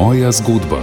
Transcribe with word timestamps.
Moja 0.00 0.32
zgodba. 0.32 0.82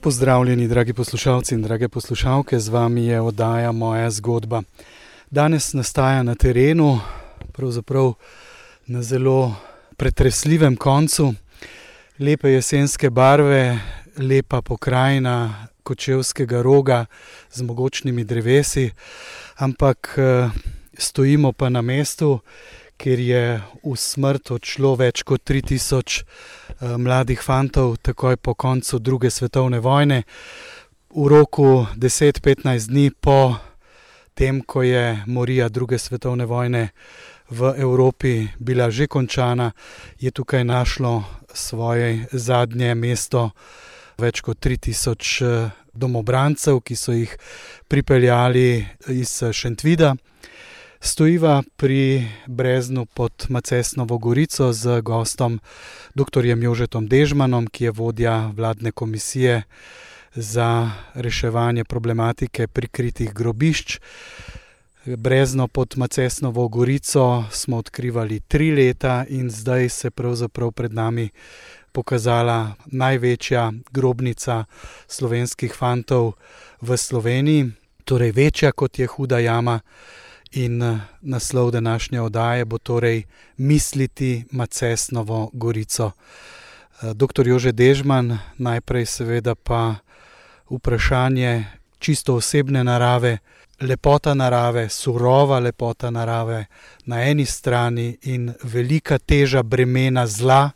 Pozdravljeni, 0.00 0.68
dragi 0.68 0.92
poslušalci 0.92 1.54
in 1.54 1.62
drage 1.62 1.88
poslušalke, 1.88 2.60
z 2.60 2.68
vami 2.68 3.04
je 3.04 3.20
oddaja 3.20 3.72
Moja 3.72 4.10
zgodba. 4.10 4.62
Danes 5.30 5.72
nastaja 5.72 6.22
na 6.22 6.34
terenu, 6.34 7.00
pravzaprav 7.52 8.12
na 8.86 9.02
zelo 9.02 9.54
pretresljivem 9.96 10.76
koncu, 10.76 11.34
lepe 12.18 12.50
jesenske 12.50 13.10
barve, 13.10 13.78
lepa 14.16 14.62
pokrajina 14.62 15.66
kočevskega 15.82 16.62
roga 16.62 17.06
z 17.52 17.62
mogočnimi 17.62 18.24
drevesi, 18.24 18.90
ampak 19.56 20.14
eh, 20.16 20.50
stojimo 20.98 21.52
pa 21.52 21.68
na 21.68 21.82
mestu, 21.82 22.40
kjer 22.98 23.20
je 23.20 23.42
v 23.84 23.94
smrt 23.94 24.50
odšlo 24.50 24.96
več 24.98 25.22
kot 25.22 25.44
3000 25.46 26.18
eh, 26.18 26.96
mladih 26.98 27.38
fantov, 27.38 27.96
takoj 28.02 28.36
po 28.36 28.54
koncu 28.58 28.98
druge 28.98 29.30
svetovne 29.30 29.78
vojne. 29.80 30.24
V 31.14 31.26
roku 31.30 31.86
10-15 31.94 32.90
dni 32.90 33.10
po 33.14 33.56
tem, 34.34 34.60
ko 34.62 34.82
je 34.82 35.22
morija 35.26 35.68
druge 35.68 35.98
svetovne 35.98 36.44
vojne 36.44 36.90
v 37.50 37.72
Evropi 37.78 38.48
bila 38.60 38.90
že 38.90 39.06
končana, 39.06 39.72
je 40.20 40.30
tukaj 40.30 40.64
našlo 40.64 41.24
svoje 41.54 42.26
zadnje 42.32 42.94
mesto 42.94 43.50
več 44.18 44.42
kot 44.42 44.58
3000 44.58 45.46
eh, 45.46 45.70
domobrancev, 45.94 46.82
ki 46.82 46.94
so 46.98 47.14
jih 47.14 47.30
pripeljali 47.88 48.86
iz 49.14 49.42
Šentvida. 49.54 50.14
Stojiva 51.00 51.62
pri 51.76 52.26
Breznu 52.46 53.06
pod 53.06 53.46
Macesnovo 53.48 54.18
Gorico 54.18 54.72
z 54.72 55.00
gostom 55.00 55.60
dr. 56.14 56.42
Jožetom 56.44 57.06
Dežmanom, 57.06 57.66
ki 57.66 57.84
je 57.84 57.90
vodja 57.90 58.50
vladne 58.56 58.92
komisije 58.92 59.62
za 60.34 60.90
reševanje 61.14 61.84
problematike 61.84 62.66
prikritih 62.66 63.32
grobišč. 63.32 64.00
Brezno 65.06 65.68
pod 65.68 65.94
Macesnovo 65.96 66.68
Gorico 66.68 67.44
smo 67.50 67.76
odkrivali 67.76 68.40
tri 68.40 68.70
leta 68.70 69.24
in 69.28 69.50
zdaj 69.50 69.88
se 69.88 70.10
pravzaprav 70.10 70.72
pred 70.72 70.92
nami 70.92 71.30
pokazala 71.92 72.74
največja 72.86 73.72
grobnica 73.90 74.64
slovenskih 75.06 75.74
fantov 75.74 76.32
v 76.80 76.96
Sloveniji, 76.96 77.70
torej 78.04 78.32
večja 78.32 78.72
kot 78.72 78.98
je 78.98 79.06
Huda 79.06 79.38
jama. 79.38 79.80
In 80.52 80.82
eh, 80.82 80.98
naslov 81.20 81.70
današnje 81.70 82.20
oddaje 82.20 82.64
bo 82.64 82.78
torej 82.78 83.22
Misliti 83.56 84.44
Macesnovo 84.50 85.50
Gorico. 85.52 86.10
Eh, 87.02 87.14
doktor 87.14 87.48
Jože 87.48 87.72
Dežman, 87.72 88.38
najprej 88.56 89.06
seveda 89.06 89.54
pa 89.54 89.94
vprašanje 90.70 91.64
čisto 91.98 92.34
osebne 92.34 92.84
narave, 92.84 93.38
lepota 93.80 94.34
narave, 94.34 94.88
surova 94.88 95.58
lepota 95.58 96.10
narave 96.10 96.66
na 97.04 97.22
eni 97.22 97.46
strani 97.46 98.18
in 98.22 98.52
velika 98.62 99.18
teža 99.18 99.62
bremena 99.62 100.26
zla, 100.26 100.70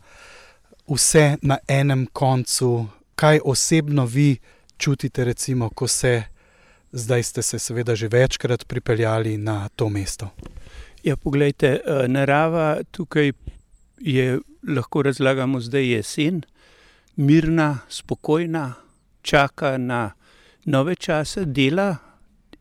vse 0.89 1.37
na 1.43 1.59
enem 1.69 2.07
koncu. 2.13 2.87
Kaj 3.15 3.41
osebno 3.45 4.05
vi 4.07 4.37
čutite, 4.77 5.25
recimo, 5.25 5.69
ko 5.69 5.89
se 5.89 6.23
zdaj 6.93 7.23
ste 7.23 7.43
se, 7.43 7.59
seveda, 7.59 7.95
že 7.95 8.09
večkrat 8.09 8.67
pripeljali 8.69 9.37
na 9.39 9.69
to 9.69 9.89
mesto? 9.89 10.31
Ja, 11.03 11.17
poglejte, 11.17 11.67
eh, 11.67 12.09
narava 12.09 12.79
tukaj 12.91 13.33
je, 13.99 14.39
lahko 14.69 15.03
razlagamo, 15.03 15.61
zdaj 15.61 15.87
jesen, 15.93 16.43
mirna, 17.17 17.79
spokojna, 17.89 18.75
čaka 19.23 19.79
na 19.79 20.11
nove 20.65 20.95
čase, 20.95 21.45
dela. 21.45 21.97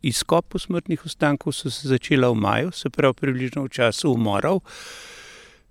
Izkop 0.02 0.48
posmrtnih 0.50 1.06
ostankov 1.06 1.54
so 1.54 1.70
se 1.70 1.88
začela 1.88 2.30
v 2.30 2.36
maju, 2.36 2.72
se 2.72 2.90
pravi, 2.90 3.14
približno 3.14 3.64
v 3.64 3.70
času 3.70 4.14
umorov. 4.14 4.64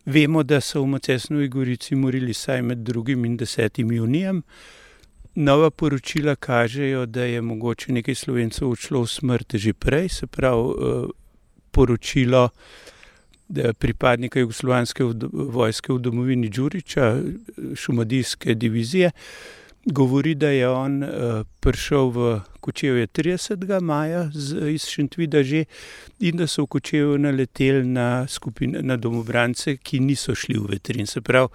Vemo, 0.07 0.43
da 0.43 0.61
so 0.61 0.83
v 0.83 0.87
Macesnovi 0.87 1.49
Gorici 1.49 1.95
morili 1.95 2.33
vsaj 2.33 2.63
med 2.63 2.79
2. 2.79 3.27
in 3.27 3.37
10. 3.39 3.93
junijem. 3.93 4.43
Nova 5.35 5.71
poročila 5.71 6.35
kažejo, 6.35 7.07
da 7.07 7.25
je 7.25 7.41
mogoče 7.41 7.93
nekaj 7.93 8.15
slovencev 8.15 8.69
odšlo 8.69 9.03
v 9.03 9.07
smrt 9.07 9.55
že 9.55 9.73
prej, 9.73 10.09
se 10.09 10.27
pravi, 10.27 10.63
eh, 10.71 11.09
poročilo 11.71 12.49
pripadnika 13.79 14.41
jugoslovanske 14.41 15.05
vojske 15.33 15.93
v 15.93 15.99
domovini 15.99 16.49
Đuriča, 16.49 17.17
šumadijske 17.75 18.55
divizije 18.55 19.11
govori, 19.85 20.35
da 20.35 20.49
je 20.49 20.69
on 20.69 21.03
uh, 21.03 21.09
prišel 21.61 22.11
v 22.11 22.41
Kočevje 22.61 23.07
30. 23.07 23.81
maja 23.81 24.31
z, 24.35 24.73
iz 24.75 24.85
Šentvida 24.85 25.43
že 25.43 25.65
in 26.21 26.37
da 26.37 26.47
so 26.47 26.65
v 26.65 26.67
Kočevju 26.67 27.19
naleteli 27.19 27.87
na, 27.87 28.27
skupine, 28.29 28.83
na 28.83 28.97
domobrance, 28.97 29.77
ki 29.77 30.01
niso 30.01 30.35
šli 30.35 30.59
v 30.59 30.75
vetrin. 30.75 31.07
Se 31.07 31.21
pravi, 31.21 31.49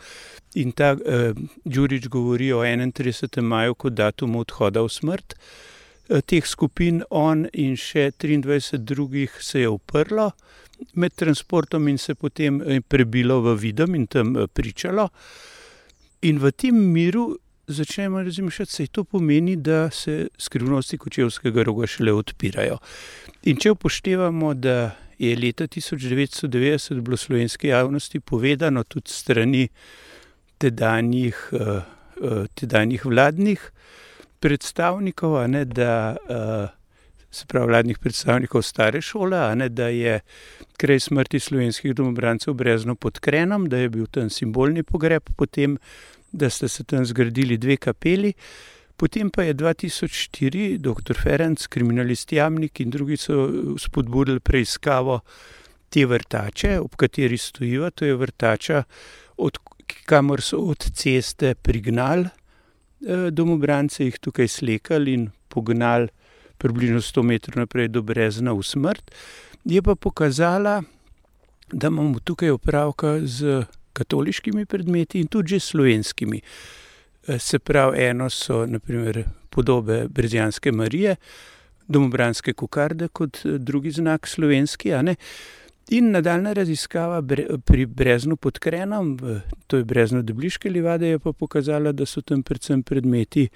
in 0.56 0.72
ta 0.72 0.94
uh, 0.94 1.38
Đurič 1.66 2.08
govori 2.08 2.52
o 2.53 2.64
31. 2.64 3.41
maju 3.41 3.75
kot 3.75 3.94
datumu 3.94 4.40
odhoda 4.40 4.81
v 4.81 4.90
smrt. 4.90 5.38
Uh, 6.09 6.19
teh 6.25 6.46
skupin 6.46 7.03
on 7.09 7.46
in 7.53 7.78
še 7.78 8.12
23 8.18 8.78
drugih 8.78 9.38
se 9.41 9.59
je 9.59 9.69
uprlo 9.69 10.31
med 10.94 11.14
transportom 11.16 11.88
in 11.88 11.97
se 11.97 12.16
potem 12.16 12.59
prebilo 12.88 13.41
v 13.41 13.56
videm 13.56 13.96
in 13.96 14.08
tam 14.08 14.35
pričalo. 14.53 15.09
In 16.22 16.40
v 16.40 16.52
tem 16.52 16.75
miru 16.75 17.38
začnemo 17.68 18.24
razmišljati, 18.24 18.84
da 18.84 18.92
to 18.92 19.03
pomeni, 19.03 19.56
da 19.56 19.90
se 19.90 20.28
skrivnosti 20.38 20.98
kočevskega 20.98 21.64
roga 21.64 21.88
šele 21.88 22.14
odpirajo. 22.14 22.78
In 23.44 23.58
če 23.58 23.72
upoštevamo, 23.72 24.53
da 24.53 24.92
je 25.18 25.36
leta 25.36 25.68
1990 25.68 27.02
bilo 27.02 27.18
slovenski 27.18 27.68
javnosti 27.68 28.20
povedano 28.20 28.84
tudi 28.84 29.12
strani 29.12 29.68
tedanjih, 30.58 31.50
uh, 31.52 31.59
uh, 31.59 32.46
tedanjih 32.56 33.06
vladnih 33.06 33.72
predstavnikov, 34.40 35.47
ne, 35.50 35.66
da 35.66 36.16
uh, 36.30 36.70
se 37.32 37.46
pravi 37.47 37.68
vladnih 37.68 38.00
predstavnikov 38.00 38.62
stare 38.62 39.02
šole, 39.02 39.40
ne, 39.56 39.70
da 39.70 39.88
je 39.88 40.20
kraj 40.78 41.00
smrti 41.00 41.40
slovenskih 41.40 41.96
domobrancev 41.96 42.53
brezno 42.53 42.96
pod 42.96 43.20
krenom, 43.20 43.70
da 43.70 43.78
je 43.78 43.90
bil 43.90 44.08
tam 44.08 44.30
simbolni 44.30 44.84
pogreb, 44.84 45.24
potem 45.36 45.78
da 46.35 46.50
sta 46.50 46.68
se 46.68 46.84
tam 46.84 47.06
zgradili 47.06 47.57
dve 47.57 47.78
kapeli. 47.78 48.34
Potem 48.96 49.29
pa 49.29 49.44
je 49.44 49.53
2004 49.56 50.78
dr. 50.78 51.16
Ferenc, 51.23 51.68
kriminalist 51.68 52.31
Jamnik 52.31 52.79
in 52.79 52.90
drugi 52.90 53.18
so 53.18 53.50
spodbudili 53.78 54.40
preiskavo 54.40 55.19
te 55.90 56.06
vrtače, 56.06 56.79
ob 56.79 56.96
kateri 56.96 57.38
stojiva. 57.38 57.90
To 57.90 58.06
je 58.06 58.16
vrtača, 58.16 58.84
od, 59.38 59.59
kamor 60.06 60.41
so 60.41 60.57
od 60.72 60.88
ceste 60.94 61.56
prignali 61.56 62.28
eh, 62.28 63.31
domobrance, 63.31 64.06
jih 64.06 64.19
tukaj 64.19 64.47
slekali 64.47 65.13
in 65.13 65.29
pognali 65.47 66.07
približno 66.57 67.02
100 67.03 67.23
metrov 67.23 67.59
naprej 67.59 67.91
do 67.91 68.02
Brezna 68.02 68.56
v 68.56 68.63
smrt. 68.63 69.12
Je 69.66 69.81
pa 69.81 69.96
pokazala, 69.96 70.84
da 71.72 71.88
imamo 71.88 72.19
tukaj 72.19 72.56
opravka 72.56 73.19
z 73.23 73.66
katoliškimi 73.95 74.66
predmeti 74.66 75.19
in 75.23 75.31
tudi 75.31 75.59
slovenskimi. 75.59 76.41
Eh, 77.28 77.40
se 77.40 77.59
pravi, 77.59 78.03
eno 78.03 78.29
so 78.29 78.66
naprimer, 78.66 79.23
podobe 79.49 80.08
Brezijanske 80.08 80.72
Marije, 80.72 81.16
domobranske 81.87 82.53
kukarde, 82.53 83.08
kot 83.08 83.41
eh, 83.46 83.58
drugi 83.58 83.91
znak 83.91 84.28
slovenski. 84.28 84.93
In 85.90 86.11
nadaljna 86.11 86.53
raziskava 86.53 87.22
pri 87.66 87.85
Breznu 87.85 88.35
pod 88.35 88.59
Krenom, 88.59 89.20
to 89.67 89.78
je 89.78 89.84
Brezno 89.84 90.22
Debliške 90.22 90.70
livade, 90.70 91.08
je 91.08 91.20
pa 91.20 91.31
pokazala, 91.31 91.91
da 91.91 92.05
so 92.05 92.22
tam 92.22 92.41
predvsem 92.43 92.84
predmeti, 92.84 93.49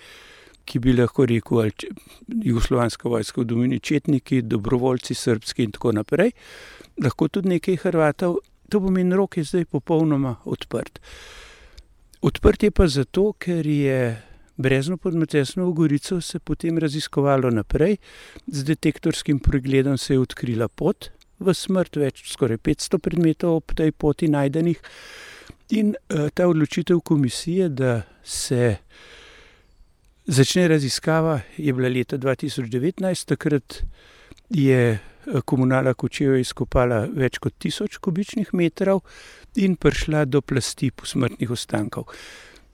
ki 0.69 0.79
bi 0.79 0.93
lahko 0.93 1.25
rekel, 1.25 1.63
ali 1.63 1.71
jugoslovanska 2.45 3.09
vojska 3.09 3.41
v 3.41 3.45
domini 3.49 3.79
četniki, 3.79 4.41
dobrovoljci, 4.41 5.13
srpski 5.13 5.63
in 5.63 5.71
tako 5.71 5.91
naprej, 5.97 6.31
lahko 7.03 7.27
tudi 7.27 7.55
nekaj 7.55 7.81
Hrvatov, 7.85 8.37
To 8.69 8.81
pomeni, 8.81 9.15
rok 9.15 9.37
je 9.37 9.43
zdaj 9.43 9.65
popolnoma 9.65 10.35
odprt. 10.45 10.99
Odprt 12.21 12.63
je 12.63 12.71
pa 12.71 12.87
zato, 12.87 13.31
ker 13.33 13.67
je 13.67 13.99
brezno 14.59 14.97
pod 14.97 15.15
Matesnovo 15.15 15.71
Gorico 15.73 16.21
se 16.21 16.39
potem 16.39 16.77
raziskovalo 16.77 17.49
naprej, 17.49 17.97
z 18.47 18.63
detektorskim 18.63 19.39
pregledom 19.39 19.97
se 19.97 20.13
je 20.13 20.19
odkrila 20.19 20.67
pot 20.67 21.09
v 21.39 21.53
smrt, 21.55 21.95
več 21.95 22.25
skoraj 22.27 22.59
500 22.67 22.99
predmetov 22.99 23.61
ob 23.61 23.73
tej 23.75 23.93
poti 23.95 24.27
najdenih. 24.27 24.81
In 25.79 25.93
uh, 25.95 26.27
ta 26.33 26.49
odločitev 26.49 26.99
komisije, 26.99 27.69
da 27.69 28.01
se 28.23 28.75
začne 30.27 30.67
raziskava, 30.67 31.39
je 31.57 31.73
bila 31.73 31.87
leta 31.89 32.17
2019, 32.17 33.25
takrat 33.25 33.81
je 34.49 34.99
komunala 35.45 35.93
Kočeva 35.93 36.37
izkopala 36.41 37.03
več 37.13 37.37
kot 37.37 37.53
tisoč 37.61 37.97
kubičnih 38.01 38.53
metrov 38.53 39.03
in 39.55 39.75
prišla 39.75 40.25
do 40.25 40.41
plasti 40.41 40.91
posmrtnih 40.91 41.51
ostankov. 41.51 42.09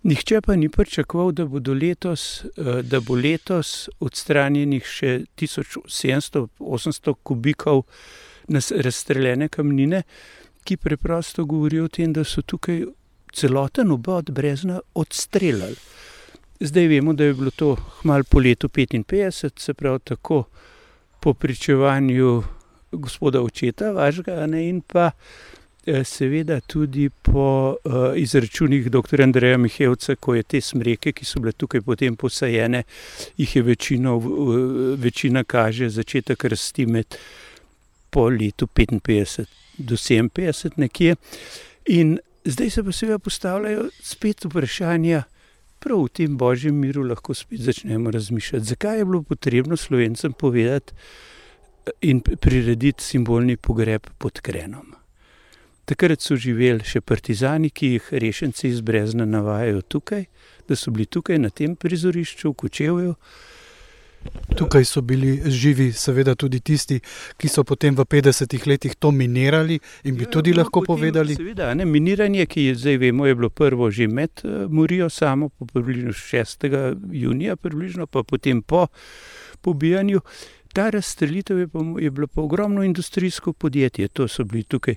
Nihče 0.05 0.41
pa 0.45 0.55
ni 0.55 0.69
pričakoval, 0.69 1.31
da, 1.33 1.45
letos, 1.73 2.45
da 2.83 2.99
bo 3.01 3.15
letos 3.17 3.89
odstranjenih 3.99 4.85
še 4.85 5.13
1700-800 5.41 7.15
kubikov 7.23 7.81
razstreljene 8.85 9.49
kamnine, 9.49 10.03
ki 10.65 10.77
preprosto 10.77 11.45
govorijo 11.45 11.87
o 11.89 11.89
tem, 11.89 12.13
da 12.13 12.23
so 12.23 12.41
tukaj 12.45 12.83
celoten 13.33 13.91
obod 13.91 14.29
brezna 14.31 14.79
odstreljali. 14.93 15.75
Zdaj 16.59 16.87
vemo, 16.87 17.13
da 17.13 17.25
je 17.25 17.33
bilo 17.33 17.51
to 17.51 17.75
malo 18.03 18.23
po 18.29 18.39
letu 18.39 18.69
55, 18.69 19.59
se 19.59 19.73
pravi 19.73 19.99
tako 20.03 20.43
po 21.25 21.33
pričevanju 21.33 22.43
gospoda 22.91 23.41
očeta, 23.41 23.91
vašega, 23.91 24.45
ne, 24.47 24.67
in 24.69 24.81
pa 24.81 25.11
seveda 26.03 26.59
tudi 26.59 27.09
po 27.09 27.75
izračunih 28.15 28.91
dr. 28.91 29.21
Andreja 29.21 29.57
Mihevca, 29.57 30.15
ko 30.15 30.35
je 30.35 30.43
te 30.43 30.61
smreke, 30.61 31.15
ki 31.17 31.25
so 31.25 31.41
bile 31.41 31.51
tukaj 31.57 31.81
potem 31.81 32.13
posajene, 32.15 32.83
jih 33.37 33.55
je 33.55 33.63
večino, 33.65 34.19
večina 35.01 35.43
kaže 35.43 35.89
začetek 35.89 36.45
rasti 36.45 36.85
med 36.85 37.17
po 38.09 38.29
letu 38.29 38.67
55 38.67 39.45
do 39.77 39.95
57 39.95 40.77
nekje. 40.77 41.15
In 41.85 42.19
zdaj 42.45 42.69
se 42.69 42.83
pa 42.83 42.91
seveda 42.91 43.19
postavljajo 43.19 43.89
spet 44.01 44.45
vprašanja, 44.45 45.23
prav 45.79 46.03
v 46.05 46.09
tem 46.09 46.37
božjem 46.37 46.75
miru 46.75 47.03
lahko 47.03 47.33
spet 47.33 47.61
začnemo 47.61 48.11
razmišljati, 48.11 48.65
zakaj 48.65 48.97
je 48.97 49.05
bilo 49.05 49.23
potrebno 49.23 49.77
Slovencem 49.77 50.33
povedati 50.33 50.93
in 52.01 52.21
prirediti 52.21 53.03
simbolni 53.03 53.57
pogreb 53.57 54.07
pod 54.17 54.41
Krenom. 54.41 54.95
Takrat 55.85 56.21
so 56.21 56.33
živeli 56.35 56.81
še 56.81 57.03
partizani, 57.05 57.69
ki 57.69 57.91
jih 57.91 58.07
rešenci 58.23 58.71
iz 58.71 58.81
Brezna 58.81 59.25
navajajo 59.29 59.83
tukaj, 59.85 60.25
da 60.67 60.75
so 60.75 60.91
bili 60.91 61.05
tukaj 61.05 61.37
na 61.37 61.51
tem 61.53 61.75
prizorišču 61.75 62.49
v 62.49 62.57
Kočevju. 62.63 63.13
Tukaj 64.55 64.85
so 64.85 65.01
bili 65.01 65.41
živi, 65.51 65.91
seveda, 65.93 66.35
tudi 66.35 66.59
tisti, 66.59 66.99
ki 67.37 67.49
so 67.51 67.65
potem 67.67 67.95
v 67.95 68.05
50-ih 68.07 68.67
letih 68.67 68.95
to 68.95 69.11
minirali 69.11 69.79
in 70.03 70.15
bi 70.15 70.23
ja, 70.23 70.31
tudi 70.31 70.53
lahko 70.55 70.79
potem, 70.79 70.95
povedali. 70.95 71.35
Seveda, 71.35 71.73
ne, 71.75 71.85
miniranje, 71.85 72.45
ki 72.47 72.69
je 72.69 72.75
zdaj 72.79 72.97
vemo, 73.03 73.27
je 73.27 73.35
bilo 73.35 73.49
prvo 73.49 73.91
že 73.91 74.07
med 74.07 74.45
Murijo, 74.69 75.09
samo 75.09 75.49
po 75.49 75.65
približno 75.65 76.13
6. 76.15 76.69
junija, 77.11 77.55
približno, 77.55 78.07
pa 78.07 78.23
potem 78.23 78.61
po 78.61 78.87
pobijanju. 79.61 80.21
Ta 80.75 80.89
razstrelitev 80.89 81.59
je, 81.59 81.67
je 81.99 82.11
bilo 82.11 82.27
pa 82.27 82.41
ogromno 82.41 82.83
industrijsko 82.83 83.53
podjetje, 83.53 84.07
to 84.07 84.27
so 84.27 84.43
bili 84.43 84.63
tukaj. 84.63 84.95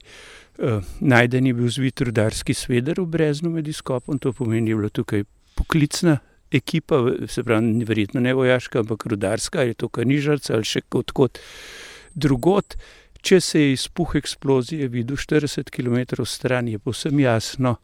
Uh, 0.58 0.82
najden 1.00 1.46
je 1.46 1.54
bil 1.54 1.69
zvit 1.70 2.00
rudarski 2.00 2.54
sveder 2.54 3.00
v 3.00 3.06
Breznu 3.06 3.50
med 3.50 3.69
izkopom, 3.69 4.19
to 4.19 4.32
pomeni, 4.32 4.66
da 4.66 4.70
je 4.70 4.76
bila 4.76 4.88
tukaj 4.88 5.24
poklicna 5.54 6.19
ekipa, 6.52 7.00
se 7.28 7.42
pravi, 7.44 7.84
verjetno 7.84 8.20
ne 8.20 8.34
vojaška, 8.34 8.80
ampak 8.80 9.06
rudarska, 9.06 9.60
ali 9.60 9.74
to 9.74 9.88
kanižarca 9.88 10.54
ali 10.54 10.64
še 10.64 10.84
kot 10.88 11.12
kot 11.12 11.38
drugot. 12.14 12.76
Če 13.22 13.40
se 13.42 13.60
je 13.60 13.72
izpuh 13.74 14.14
eksplozije 14.20 14.88
videl 14.88 15.18
40 15.18 15.72
km 15.74 16.22
stran, 16.24 16.68
je 16.68 16.78
povsem 16.78 17.18
jasno, 17.20 17.76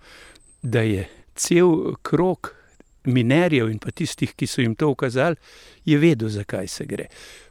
da 0.63 0.85
je 0.87 1.09
cel 1.35 1.97
krok 2.03 2.55
minerjev 3.05 3.69
in 3.69 3.81
pa 3.83 3.91
tistih, 3.91 4.33
ki 4.33 4.47
so 4.47 4.63
jim 4.63 4.77
to 4.79 4.89
ukazali, 4.95 5.37
je 5.85 5.99
vedel, 5.99 6.31
zakaj 6.33 6.69
se 6.69 6.87
gre. 6.89 7.09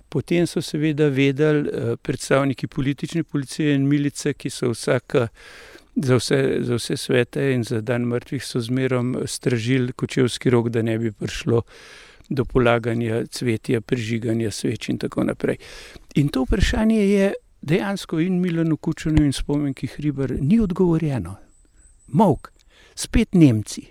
Potem 0.09 0.47
so 0.47 0.61
seveda 0.61 1.09
vedeli 1.09 1.97
predstavniki 2.01 2.67
politične 2.67 3.23
policije 3.23 3.75
in 3.75 3.87
milice, 3.89 4.33
ki 4.33 4.49
so 4.49 4.71
vsak 4.71 5.15
za 5.95 6.15
vse, 6.15 6.57
za 6.59 6.75
vse 6.75 6.97
svete 6.97 7.53
in 7.53 7.63
za 7.63 7.81
dan 7.81 8.01
mrtvih 8.01 8.45
so 8.45 8.59
zmerom 8.59 9.17
stražili 9.25 9.93
kočevski 9.93 10.49
rok, 10.49 10.69
da 10.69 10.81
ne 10.81 10.97
bi 10.99 11.11
prišlo 11.11 11.61
do 12.29 12.45
polaganja 12.45 13.25
cvetja, 13.25 13.81
prižiganja 13.81 14.51
sveč 14.51 14.89
in 14.89 14.97
tako 14.97 15.23
naprej. 15.23 15.57
In 16.15 16.27
to 16.27 16.43
vprašanje 16.43 17.09
je 17.09 17.33
dejansko 17.61 18.19
in 18.19 18.39
Milano 18.41 18.77
Kučanu 18.77 19.23
in 19.23 19.33
spomenki 19.33 19.87
Hribar 19.87 20.33
ni 20.41 20.59
odgovorjeno. 20.59 21.35
Mok, 22.07 22.51
spet 22.95 23.33
Nemci. 23.33 23.85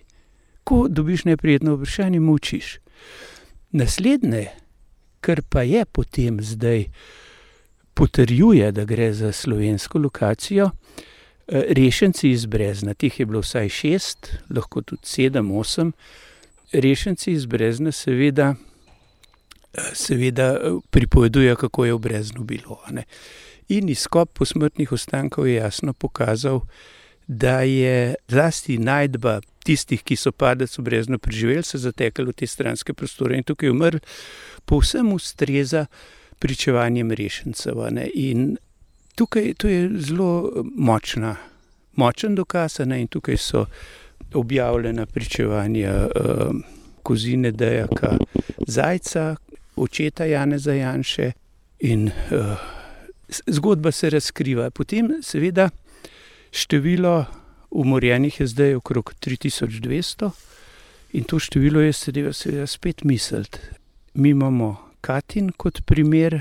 Ko 0.64 0.88
dobiš 0.88 1.25
neprijetno 1.25 1.75
vprašanje, 1.75 2.20
mučiš. 2.20 2.78
Naslednje 3.72 4.48
kar 5.22 5.43
pa 5.48 5.62
je 5.62 5.84
potem 5.84 6.43
zdaj 6.43 6.84
potrjuje, 7.94 8.72
da 8.72 8.84
gre 8.84 9.12
za 9.12 9.32
slovensko 9.32 9.98
lokacijo. 9.98 10.70
Rešenci 11.52 12.31
iz 12.31 12.46
Brezna, 12.46 12.94
teh 12.94 13.20
je 13.20 13.26
bilo 13.28 13.43
vsaj 13.44 13.69
šest, 13.69 14.31
lahko 14.49 14.81
tudi 14.81 15.04
sedem, 15.04 15.50
osem. 15.52 15.93
Rešenci 16.72 17.32
iz 17.32 17.44
Brezna, 17.46 17.93
seveda, 17.93 18.54
seveda 19.93 20.54
pripovedujejo, 20.90 21.56
kako 21.60 21.84
je 21.84 21.94
v 21.94 21.99
Breznu 21.99 22.44
bilo. 22.49 22.81
In 23.69 23.88
izkop 23.93 24.32
posmrtnih 24.38 24.93
ostankov 24.93 25.46
je 25.46 25.54
jasno 25.60 25.93
pokazal, 25.93 26.62
da 27.26 27.60
je 27.60 28.14
zlasti 28.28 28.78
najdba 28.78 29.40
tistih, 29.64 30.02
ki 30.02 30.16
so 30.16 30.32
padec 30.32 30.72
v 30.78 30.88
Breznu 30.88 31.19
preživeli, 31.19 31.62
se 31.62 31.78
zatekli 31.78 32.25
v 32.32 32.32
te 32.32 32.48
stranske 32.48 32.96
prostore 32.96 33.37
in 33.37 33.44
tukaj 33.44 33.70
umrli, 33.70 34.00
povsem 34.64 35.12
ustreza 35.12 35.87
pričevanjem 36.40 37.12
rešencev. 37.12 37.84
In 38.14 38.56
tukaj 39.14 39.55
to 39.55 39.69
je 39.69 39.91
zelo 39.94 40.53
močna, 40.76 41.37
močen 41.97 42.35
dokaz, 42.35 42.81
ne? 42.85 43.00
in 43.00 43.09
tukaj 43.09 43.37
so 43.37 43.67
objavljena 44.35 45.06
pričevanja 45.06 46.06
uh, 46.06 46.56
kozine 47.03 47.50
Dejaka 47.50 48.17
Zajca, 48.67 49.37
očeta 49.76 50.25
Janeza 50.25 50.73
Janše 50.73 51.32
in 51.81 52.06
uh, 52.06 52.56
zgodba 53.47 53.93
se 53.93 54.11
razkriva. 54.11 54.70
Potem 54.70 55.11
seveda 55.23 55.70
število 56.53 57.25
umorjenih 57.70 58.41
je 58.41 58.47
zdaj 58.47 58.75
okrog 58.75 59.15
3200 59.20 60.31
in 61.12 61.25
to 61.25 61.38
število 61.38 61.81
je 61.81 61.93
seveda 61.93 62.67
spet 62.67 63.05
misliti 63.05 63.58
mi 64.15 64.29
imamo 64.29 64.77
Katin 65.01 65.51
kot 65.56 65.81
primer 65.86 66.41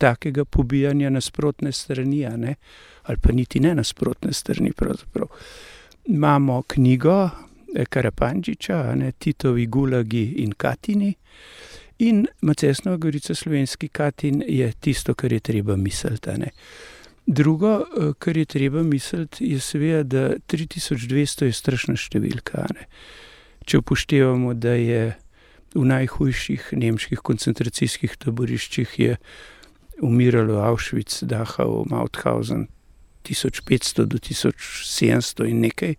takega 0.00 0.44
pobijanja 0.44 1.10
nasprotne 1.12 1.72
strani, 1.72 2.24
ali 2.24 3.18
pa 3.20 3.32
niti 3.32 3.60
ne 3.60 3.74
nasprotne 3.74 4.32
strani. 4.32 4.72
Pravzaprav. 4.72 5.28
Imamo 6.04 6.62
knjigo 6.62 7.30
Karapančiča, 7.88 8.96
Titovi 9.18 9.66
Gulagi 9.66 10.24
in 10.42 10.52
Katini. 10.56 11.14
In 12.00 12.24
Macesnova 12.40 12.96
Gorica, 12.96 13.34
slovenski 13.34 13.88
Katin, 13.88 14.42
je 14.48 14.72
tisto, 14.80 15.14
kar 15.14 15.32
je 15.32 15.40
treba 15.40 15.76
misliti. 15.76 16.30
Drugo, 17.26 17.84
kar 18.18 18.36
je 18.36 18.44
treba 18.44 18.82
misliti, 18.82 19.52
je 19.52 19.60
seveda, 19.60 20.02
da 20.02 20.22
3200 20.48 21.44
je 21.44 21.52
strašna 21.52 21.96
številka. 22.00 22.64
Če 23.68 23.82
upoštevamo, 23.84 24.54
da 24.56 24.72
je 24.80 25.02
v 25.76 25.84
najhujših 25.86 26.72
nemških 26.80 27.20
koncentracijskih 27.22 28.16
taboriščih 28.24 28.96
umiralo 30.02 30.60
Auschwitz, 30.64 31.22
Dachau, 31.22 31.84
Mauthausen, 31.90 32.68
1500 33.24 34.06
do 34.06 34.18
1700 34.18 35.48
in 35.48 35.60
nekaj 35.60 35.96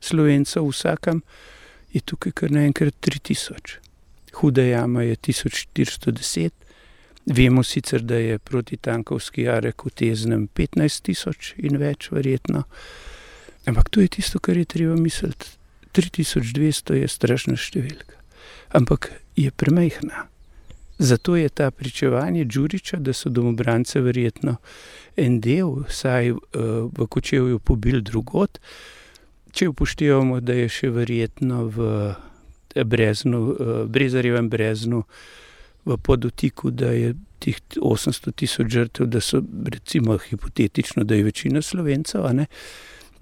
slovencev 0.00 0.68
vsakem, 0.68 1.22
je 1.92 2.00
tukaj 2.00 2.32
kar 2.32 2.52
naenkrat 2.52 2.94
3000. 3.00 3.78
Huda 4.38 4.62
jama 4.62 5.02
je 5.02 5.16
1410, 5.16 6.50
vemo 7.26 7.62
sicer, 7.62 8.02
da 8.02 8.20
je 8.20 8.38
protitankovski 8.38 9.48
jarek 9.48 9.84
v 9.84 9.94
Teznem 9.96 10.48
15 10.48 11.02
tisoč 11.08 11.54
in 11.56 11.80
več, 11.80 12.12
verjetno. 12.12 12.64
Ampak 13.68 13.88
to 13.90 14.04
je 14.04 14.12
tisto, 14.20 14.40
kar 14.40 14.56
je 14.56 14.68
treba 14.68 14.96
misliti. 14.96 15.56
3200 15.96 17.00
je 17.00 17.08
strašna 17.08 17.56
številka 17.56 18.18
ampak 18.70 19.12
je 19.36 19.50
premehna. 19.50 20.28
Zato 20.98 21.36
je 21.36 21.48
ta 21.48 21.70
pričevanje 21.70 22.44
Đuriča, 22.44 22.96
da 22.96 23.12
so 23.12 23.30
domobrance 23.30 24.00
verjetno 24.00 24.56
en 25.16 25.40
del, 25.40 25.84
vsaj 25.88 26.32
v 26.98 27.06
Kočevju, 27.06 27.58
pobil 27.58 28.00
drugot. 28.02 28.58
Če 29.54 29.68
upoštevamo, 29.70 30.40
da 30.40 30.56
je 30.58 30.68
še 30.68 30.90
verjetno 30.90 31.64
v 31.70 31.90
Breznu, 32.84 33.42
Brezarjevem 33.88 34.50
Breznu, 34.50 35.04
v 35.88 35.96
podotiku, 35.96 36.70
da 36.70 36.90
je 36.92 37.14
tih 37.38 37.60
800 37.78 38.34
tisoč 38.34 38.72
žrtev, 38.72 39.06
da 39.06 39.22
so 39.22 39.40
recimo 39.72 40.18
hipotetično, 40.18 41.04
da 41.04 41.14
je 41.14 41.24
večina 41.24 41.62
slovencev, 41.62 42.26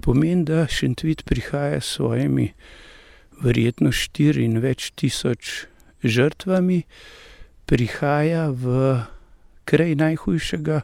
pomeni, 0.00 0.44
da 0.44 0.66
Šentvit 0.66 1.24
prihaja 1.24 1.80
s 1.80 1.96
svojimi 2.00 2.52
verjetno 3.42 3.92
štiri 3.92 4.44
in 4.44 4.58
več 4.64 4.90
tisoč 4.96 5.66
žrtvami, 6.02 6.82
prihaja 7.66 8.48
v 8.50 9.02
kraj 9.66 9.94
najhujšega 9.98 10.80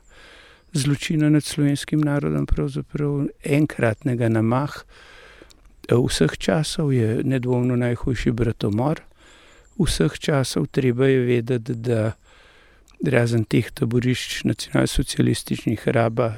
zločina 0.73 1.31
nad 1.31 1.45
slovenskim 1.45 2.01
narodom, 2.01 2.47
pravzaprav 2.47 3.29
enkratnega 3.45 4.29
namah 4.29 4.83
vseh 5.89 6.39
časov, 6.39 6.93
je 6.93 7.21
nedvomno 7.25 7.77
najhujši 7.77 8.33
bratomor 8.33 9.03
vseh 9.79 10.19
časov. 10.19 10.67
Treba 10.73 11.07
je 11.07 11.21
vedeti, 11.27 11.75
da 11.75 12.13
razen 13.03 13.45
teh 13.45 13.67
taborišč 13.75 14.45
nacionalsocialističnih, 14.47 15.89
raba, 15.89 16.33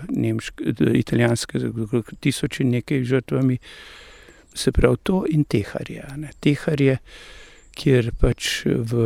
italijanske, 0.94 1.60
tisoč 2.20 2.60
in 2.60 2.70
nekaj 2.78 3.04
žrtvami, 3.04 3.58
se 4.54 4.72
pravi 4.72 4.96
to 5.02 5.24
in 5.28 5.44
teharje. 5.44 6.04
Teharje, 6.40 6.98
kjer 7.74 8.12
pač 8.20 8.64
v, 8.64 9.02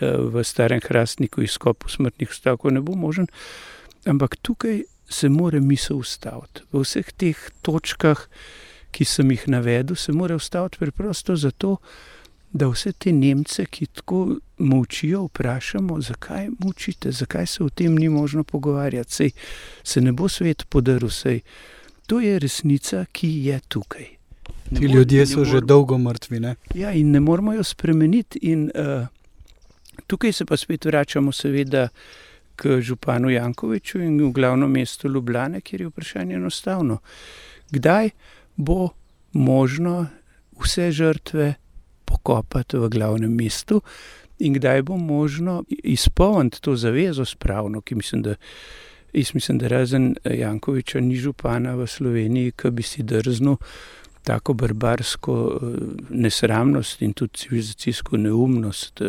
v 0.00 0.44
starem 0.44 0.80
hrastniku 0.84 1.42
izkopu 1.42 1.88
smrtnih 1.88 2.32
stavkov 2.32 2.72
ne 2.72 2.80
bo 2.80 2.96
možen, 2.96 3.26
ampak 4.06 4.36
tukaj 4.42 4.82
se 5.10 5.28
mora 5.28 5.60
misel 5.60 5.98
ustaviti. 6.00 6.62
V 6.72 6.84
vseh 6.84 7.12
teh 7.12 7.38
točkah, 7.62 8.28
ki 8.90 9.04
sem 9.04 9.30
jih 9.30 9.48
navedel, 9.48 9.96
se 9.96 10.12
mora 10.12 10.36
ustaviti 10.38 10.78
preprosto 10.78 11.36
zato, 11.36 11.76
da 12.52 12.66
vse 12.66 12.92
te 12.92 13.12
Nemce, 13.12 13.64
ki 13.66 13.86
tako 13.86 14.36
mučijo, 14.58 15.24
vprašamo, 15.24 16.00
zakaj 16.00 16.48
mučite, 16.58 17.12
zakaj 17.12 17.46
se 17.46 17.64
o 17.64 17.68
tem 17.68 17.94
ni 17.94 18.08
možno 18.08 18.44
pogovarjati, 18.44 19.14
sej 19.14 19.30
se 19.82 20.00
ne 20.00 20.12
bo 20.12 20.28
svet 20.28 20.64
podaril, 20.68 21.10
sej 21.10 21.40
to 22.06 22.20
je 22.20 22.38
resnica, 22.38 23.04
ki 23.12 23.28
je 23.46 23.60
tukaj. 23.68 24.06
Ne 24.70 24.80
Ti 24.80 24.86
ljudje 24.86 25.26
so 25.26 25.44
že 25.44 25.60
dolgo 25.60 25.98
mrtvi. 25.98 26.40
Ne? 26.40 26.54
Ja, 26.74 26.92
in 26.92 27.10
ne 27.10 27.20
moramo 27.20 27.52
jo 27.52 27.62
spremeniti. 27.64 28.38
In, 28.42 28.70
uh, 28.74 29.06
tukaj 30.10 30.32
se 30.32 30.44
pa 30.44 30.58
spet 30.58 30.84
vračamo, 30.90 31.32
seveda, 31.32 31.88
k 32.60 32.80
županu 32.84 33.30
Jankoviču 33.30 34.02
in 34.04 34.18
v 34.20 34.32
glavno 34.36 34.66
mesto 34.68 35.08
Ljubljane, 35.08 35.60
kjer 35.64 35.80
je 35.80 35.88
vprašanje 35.88 36.34
enostavno. 36.36 36.98
Kdaj 37.70 38.10
bo 38.56 38.88
možno 39.32 40.06
vse 40.60 40.90
žrtve 40.92 41.54
pokopati 42.04 42.76
v 42.76 42.90
glavnem 42.92 43.32
mestu, 43.32 43.80
in 44.40 44.54
kdaj 44.54 44.82
bo 44.82 44.96
možno 44.96 45.64
izpolniti 45.68 46.60
to 46.60 46.76
zavezo 46.76 47.24
spravno, 47.24 47.80
ki 47.80 47.94
mislim, 47.94 48.22
da. 48.22 48.34
Jaz 49.12 49.34
mislim, 49.34 49.58
da 49.58 49.68
razen 49.68 50.14
Jankoviča 50.24 51.00
ni 51.00 51.16
župana 51.16 51.74
v 51.74 51.86
Sloveniji, 51.86 52.52
ki 52.52 52.70
bi 52.70 52.82
si 52.82 53.02
drznil 53.02 53.56
tako 54.22 54.54
barbarsko 54.54 55.34
eh, 55.50 55.80
nesramnost 56.10 57.02
in 57.02 57.12
tudi 57.12 57.38
civilizacijsko 57.38 58.16
neumnost, 58.16 59.02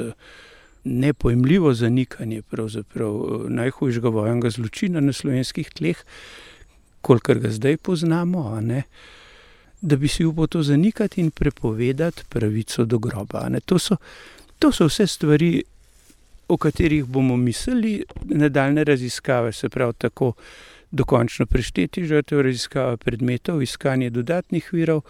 nepojemljivo 0.84 1.74
zanikanje 1.74 2.38
eh, 2.38 3.02
najhujšega 3.50 4.10
vojenega 4.10 4.50
zločina 4.50 5.00
na 5.00 5.14
slovenskih 5.14 5.70
tleh, 5.70 5.98
kolikor 7.02 7.40
ga 7.40 7.50
zdaj 7.50 7.78
poznamo. 7.78 8.62
Ne, 8.62 8.84
da 9.82 9.96
bi 9.96 10.08
si 10.08 10.26
upal 10.26 10.48
to 10.48 10.64
zanikati 10.64 11.22
in 11.22 11.32
prepovedati 11.32 12.24
pravico 12.30 12.86
do 12.86 13.00
groba. 13.00 13.50
To 13.66 13.80
so, 13.80 13.96
to 14.60 14.72
so 14.72 14.86
vse 14.86 15.08
stvari, 15.08 15.64
o 16.48 16.58
katerih 16.58 17.06
bomo 17.06 17.38
mislili, 17.38 18.04
nadaljne 18.26 18.84
raziskave, 18.84 19.52
se 19.52 19.70
pravi, 19.70 19.94
tako 19.98 20.34
dokončno 20.92 21.46
prešteti 21.46 22.04
žrtev, 22.06 22.42
raziskava 22.42 22.98
predmetov, 22.98 23.62
iskanje 23.62 24.10
dodatnih 24.10 24.70
virov, 24.74 25.02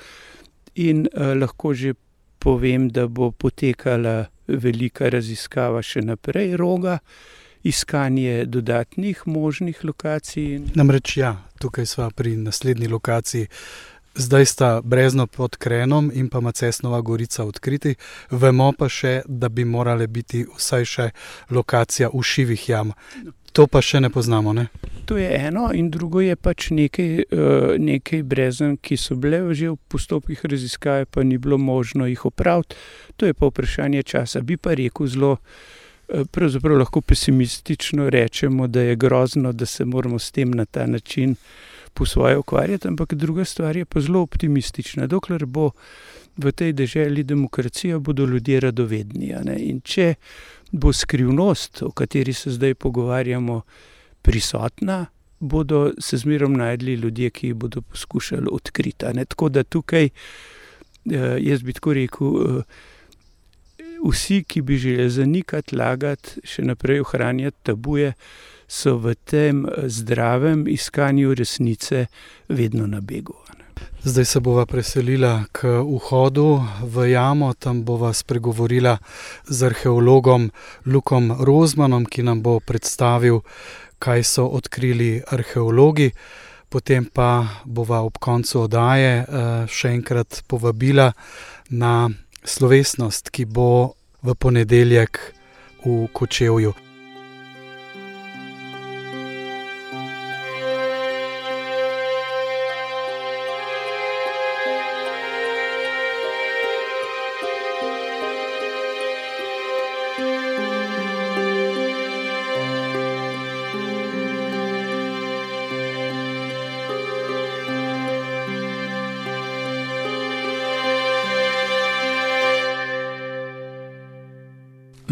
in 0.75 1.07
eh, 1.13 1.33
lahko 1.35 1.73
že 1.73 1.93
povem, 2.39 2.89
da 2.89 3.07
bo 3.07 3.31
potekala 3.31 4.25
velika 4.57 5.09
raziskava 5.09 5.81
še 5.81 6.01
naprej, 6.01 6.55
roga. 6.57 6.99
Iskanje 7.63 8.47
dodatnih 8.49 9.19
možnih 9.29 9.83
lokacij. 9.85 10.73
Namreč, 10.73 11.17
ja, 11.17 11.35
tukaj 11.61 11.85
smo 11.85 12.07
pri 12.09 12.33
naslednji 12.41 12.87
lokaciji, 12.89 13.47
Zdaj 14.15 14.45
sta 14.45 14.81
Brezno 14.83 15.27
pod 15.27 15.55
Krenom 15.55 16.11
in 16.13 16.29
pa 16.29 16.39
Macesnova 16.39 17.01
Gorica 17.01 17.45
odkriti, 17.45 17.95
vemo 18.31 18.71
pa 18.77 18.89
še, 18.89 19.21
da 19.25 19.49
bi 19.49 19.63
morale 19.65 20.07
biti 20.07 20.43
vsaj 20.43 20.85
še 20.85 21.05
lokacija 21.49 22.09
v 22.11 22.23
šivih 22.23 22.65
jam. 22.69 22.91
To 23.51 23.67
pa 23.67 23.81
še 23.83 23.99
ne 23.99 24.09
poznamo. 24.09 24.53
Ne? 24.53 24.67
To 25.05 25.17
je 25.17 25.27
eno, 25.47 25.71
in 25.75 25.89
drugo 25.91 26.21
je 26.23 26.35
pač 26.39 26.69
nekaj, 26.71 27.11
uh, 27.35 27.73
nekaj 27.79 28.23
brezen, 28.23 28.77
ki 28.79 28.95
so 28.97 29.17
bile 29.19 29.43
že 29.53 29.73
v 29.73 29.77
postopkih 29.91 30.39
raziskave, 30.45 31.05
pa 31.05 31.23
ni 31.23 31.37
bilo 31.37 31.57
možno 31.57 32.07
jih 32.07 32.25
opraviti. 32.25 32.75
To 33.19 33.27
je 33.27 33.33
pa 33.33 33.51
vprašanje 33.51 34.03
časa. 34.03 34.41
Bi 34.41 34.55
pa 34.55 34.71
rekel 34.77 35.07
zelo, 35.07 35.35
uh, 35.35 36.23
pravzaprav 36.31 36.79
lahko 36.79 37.01
pesimistično 37.01 38.07
rečemo, 38.09 38.67
da 38.67 38.87
je 38.87 38.95
grozno, 38.95 39.51
da 39.51 39.65
se 39.65 39.85
moramo 39.85 40.19
s 40.19 40.31
tem 40.31 40.51
na 40.51 40.65
ta 40.65 40.87
način 40.87 41.35
po 41.93 42.05
svoje 42.05 42.37
ukvarjati, 42.37 42.87
ampak 42.87 43.13
druga 43.13 43.45
stvar 43.45 43.77
je 43.77 43.85
pa 43.85 43.99
zelo 43.99 44.21
optimistična. 44.21 45.07
Dokler 45.07 45.45
bo 45.45 45.71
v 46.37 46.51
tej 46.51 46.73
državi 46.73 47.23
demokracija, 47.23 47.99
bodo 47.99 48.25
ljudje 48.25 48.59
radovedni. 48.59 49.35
In 49.57 49.81
če 49.83 50.13
bo 50.71 50.93
skrivnost, 50.93 51.81
o 51.83 51.91
kateri 51.91 52.33
se 52.33 52.51
zdaj 52.51 52.73
pogovarjamo, 52.73 53.61
prisotna, 54.21 55.05
bodo 55.39 55.91
se 55.99 56.17
zmerom 56.17 56.53
najdli 56.53 56.93
ljudje, 56.93 57.29
ki 57.29 57.47
jih 57.47 57.55
bodo 57.55 57.81
poskušali 57.81 58.47
odkriti. 58.51 59.05
Tako 59.27 59.49
da 59.49 59.63
tukaj, 59.63 60.05
eh, 60.05 61.37
jaz 61.39 61.63
bi 61.63 61.73
tako 61.73 61.93
rekel, 61.93 62.27
eh, 62.27 62.63
vsi, 64.03 64.43
ki 64.43 64.61
bi 64.61 64.77
želeli 64.77 65.09
zanikati, 65.09 65.75
lagati, 65.75 66.41
še 66.43 66.61
naprej 66.61 67.01
ohranjati 67.01 67.57
tabuje 67.63 68.13
so 68.67 68.97
v 68.97 69.15
tem 69.15 69.65
eh, 69.65 69.89
zdravem 69.89 70.67
iskanju 70.67 71.33
resnice 71.33 72.05
vedno 72.49 72.87
na 72.87 73.01
begu. 73.01 73.35
Zdaj 74.03 74.25
se 74.25 74.39
bova 74.39 74.65
preselila 74.65 75.43
k 75.51 75.67
vhodu 75.85 76.63
v 76.81 77.11
jamo, 77.11 77.53
tam 77.53 77.83
bova 77.85 78.13
spregovorila 78.13 78.97
z 79.45 79.63
arheologom 79.63 80.49
Lukom 80.85 81.31
Rozmanom, 81.39 82.05
ki 82.05 82.23
nam 82.23 82.41
bo 82.41 82.59
predstavil, 82.59 83.41
kaj 83.99 84.23
so 84.23 84.47
odkrili 84.47 85.21
arheologi. 85.27 86.11
Potem 86.69 87.05
pa 87.13 87.61
bova 87.65 88.01
ob 88.01 88.17
koncu 88.17 88.65
oddaje 88.65 89.13
eh, 89.21 89.25
še 89.67 89.93
enkrat 89.93 90.43
povabila 90.47 91.11
na 91.69 92.09
slovesnost, 92.43 93.29
ki 93.29 93.45
bo 93.45 93.93
v 94.23 94.33
ponedeljek 94.33 95.19
v 95.85 96.07
Kočevju. 96.13 96.90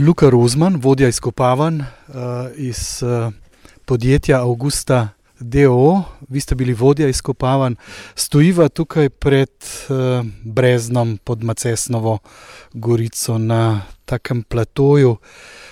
Luka 0.09 0.29
Rozman, 0.29 0.79
vodja 0.81 1.07
izkopavanj 1.07 1.79
uh, 1.79 1.85
iz 2.55 3.03
uh, 3.03 3.33
podjetja 3.85 4.41
Augusta 4.41 5.09
DO, 5.39 6.01
vi 6.29 6.39
ste 6.39 6.55
bili 6.55 6.73
vodja 6.73 7.07
izkopavanj, 7.07 7.75
stojiva 8.15 8.69
tukaj 8.69 9.09
pred 9.09 9.51
uh, 9.89 10.25
Breznom 10.43 11.19
pod 11.23 11.43
Macesnovo 11.43 12.17
gorico 12.73 13.37
na 13.37 13.81
takem 14.05 14.41
platoju, 14.43 15.17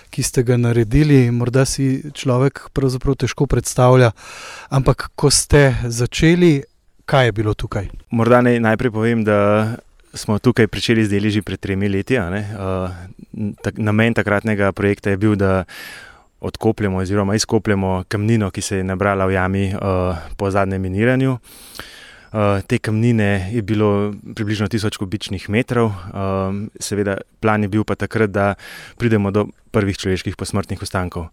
ki 0.10 0.24
ste 0.24 0.44
ga 0.44 0.58
naredili. 0.58 1.32
Morda 1.32 1.66
si 1.66 2.04
človek 2.14 2.70
pravzaprav 2.74 3.16
težko 3.16 3.50
predstavlja, 3.50 4.12
ampak 4.70 5.10
ko 5.16 5.34
ste 5.34 5.74
začeli, 5.84 6.62
kaj 7.10 7.26
je 7.26 7.32
bilo 7.32 7.58
tukaj? 7.58 7.90
Morda 8.14 8.46
naj 8.46 8.60
najprej 8.60 8.94
povem, 8.94 9.26
da 9.26 9.82
smo 10.18 10.40
tukaj 10.40 10.68
začeli 10.74 11.06
z 11.06 11.10
deli 11.10 11.30
že 11.32 11.42
pred 11.42 11.60
tremi 11.60 11.88
leti. 11.90 12.18
Uh, 12.18 12.92
tak, 13.62 13.78
namen 13.78 14.14
takratnega 14.14 14.72
projekta 14.72 15.14
je 15.14 15.18
bil, 15.18 15.36
da 15.38 15.64
odkopljemo 16.40 16.98
oziroma 16.98 17.36
izkopljemo 17.36 18.04
kamnino, 18.08 18.52
ki 18.52 18.62
se 18.62 18.78
je 18.78 18.84
nabrala 18.84 19.26
v 19.26 19.34
jami 19.34 19.66
uh, 19.74 20.18
po 20.38 20.52
zadnjem 20.52 20.82
miniranju. 20.82 21.38
Uh, 22.28 22.62
te 22.68 22.78
kamnine 22.78 23.50
je 23.54 23.62
bilo 23.62 24.14
približno 24.36 24.68
1000 24.68 24.98
kubičnih 24.98 25.50
metrov, 25.50 25.88
uh, 25.88 26.54
seveda, 26.80 27.18
plan 27.40 27.64
je 27.64 27.70
bil 27.72 27.84
pa 27.84 27.96
takrat, 27.96 28.30
da 28.30 28.54
pridemo 28.98 29.32
do 29.32 29.48
prvih 29.72 29.98
človeških 29.98 30.36
posmrtnih 30.36 30.82
ostankov. 30.82 31.32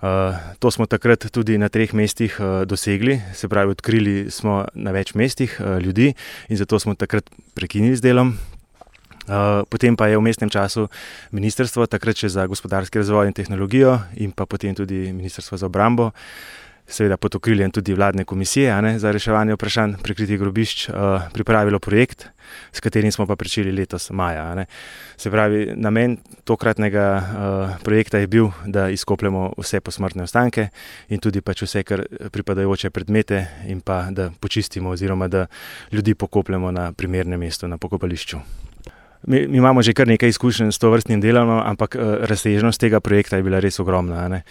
To 0.00 0.70
smo 0.72 0.86
takrat 0.88 1.28
tudi 1.28 1.58
na 1.60 1.68
treh 1.68 1.92
mestih 1.92 2.32
uh, 2.40 2.64
dosegli, 2.64 3.20
se 3.36 3.48
pravi, 3.48 3.76
odkrili 3.76 4.30
smo 4.32 4.64
na 4.72 4.94
več 4.96 5.12
mestih 5.12 5.52
uh, 5.60 5.76
ljudi 5.76 6.14
in 6.48 6.56
zato 6.56 6.78
smo 6.80 6.94
takrat 6.96 7.28
prekinili 7.54 7.96
z 7.96 8.08
delom. 8.08 8.32
Uh, 9.28 9.60
potem 9.68 9.96
pa 9.96 10.08
je 10.08 10.16
v 10.16 10.24
mestnem 10.24 10.48
času 10.48 10.88
ministrstvo, 11.36 11.84
takrat 11.84 12.16
še 12.16 12.32
za 12.32 12.46
gospodarski 12.48 12.98
razvoj 12.98 13.28
in 13.28 13.36
tehnologijo, 13.36 13.98
in 14.16 14.32
pa 14.32 14.48
potem 14.48 14.72
tudi 14.74 15.12
ministrstvo 15.12 15.60
za 15.60 15.68
obrambo, 15.68 16.10
seveda 16.90 17.16
pod 17.16 17.34
okriljem 17.34 17.70
tudi 17.70 17.94
vladne 17.94 18.24
komisije 18.24 18.82
ne, 18.82 18.98
za 18.98 19.12
reševanje 19.12 19.54
vprašanj 19.54 19.94
prikritih 20.02 20.38
grobišč, 20.38 20.88
uh, 20.88 20.94
pripravilo 21.32 21.78
projekt, 21.78 22.26
s 22.72 22.80
katerim 22.80 23.12
smo 23.12 23.26
pa 23.26 23.36
pričeli 23.36 23.72
letos 23.72 24.10
maja. 24.10 24.54
Ne. 24.54 24.66
Se 25.16 25.30
pravi, 25.30 25.72
namen 25.76 26.16
tokratnega 26.44 27.06
uh, 27.16 27.76
projekta 27.84 28.18
je 28.18 28.26
bil, 28.26 28.50
da 28.66 28.88
izkopljemo 28.90 29.52
vse 29.58 29.80
posmrtne 29.80 30.26
ostanke 30.26 30.68
in 31.08 31.22
tudi 31.22 31.40
pač 31.40 31.62
vse, 31.62 31.82
kar 31.82 32.04
pripadajoče 32.30 32.90
predmete, 32.90 33.46
in 33.66 33.80
pa 33.80 34.02
da 34.10 34.30
počistimo, 34.40 34.90
oziroma 34.90 35.28
da 35.28 35.46
ljudi 35.92 36.14
pokopljemo 36.14 36.70
na 36.70 36.92
primernem 36.92 37.40
mestu, 37.40 37.68
na 37.68 37.78
pokopališču. 37.78 38.38
Mi, 39.26 39.46
mi 39.46 39.58
imamo 39.58 39.82
že 39.82 39.92
kar 39.92 40.08
nekaj 40.08 40.28
izkušenj 40.28 40.72
s 40.72 40.78
to 40.78 40.90
vrstnim 40.90 41.20
delom, 41.20 41.50
ampak 41.50 41.94
uh, 41.94 42.14
razsežnost 42.26 42.80
tega 42.80 43.00
projekta 43.00 43.36
je 43.36 43.42
bila 43.42 43.60
res 43.60 43.78
ogromna. 43.80 44.28
Ne 44.28 44.44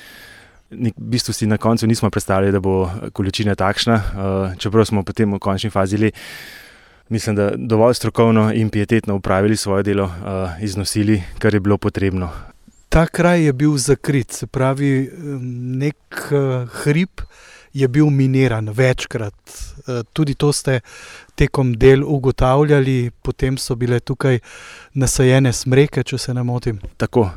v 0.71 0.91
bistvu 0.97 1.33
si 1.33 1.47
na 1.47 1.57
koncu 1.57 1.87
nismo 1.87 2.09
predstavljali, 2.09 2.51
da 2.51 2.59
bo 2.59 2.89
količina 3.13 3.55
takšna, 3.55 3.95
uh, 3.95 4.57
čeprav 4.57 4.85
smo 4.85 5.03
potem 5.03 5.33
v 5.33 5.39
končni 5.39 5.69
fazi, 5.69 6.11
mislim, 7.09 7.35
da 7.35 7.51
dovolj 7.55 7.93
strokovno 7.93 8.51
in 8.53 8.69
pietetno 8.69 9.15
upravili 9.15 9.57
svoje 9.57 9.83
delo, 9.83 10.03
uh, 10.03 10.63
iznosili, 10.63 11.23
kar 11.39 11.53
je 11.53 11.59
bilo 11.59 11.77
potrebno. 11.77 12.29
Ta 12.89 13.05
kraj 13.05 13.43
je 13.43 13.53
bil 13.53 13.77
zakrit, 13.77 14.31
se 14.31 14.47
pravi, 14.47 15.09
nek 15.77 16.31
hrib 16.83 17.21
je 17.73 17.87
bil 17.87 18.09
miniran 18.09 18.69
večkrat. 18.69 19.33
Tudi 20.13 20.33
to 20.33 20.53
ste 20.53 20.79
tekom 21.35 21.73
del 21.77 22.03
ugotavljali, 22.03 23.11
potem 23.21 23.57
so 23.57 23.75
bile 23.75 23.99
tukaj 23.99 24.39
nasajene 24.93 25.53
smreke, 25.53 26.03
če 26.03 26.17
se 26.17 26.33
ne 26.33 26.43
motim. 26.43 26.79
Tako. 26.97 27.29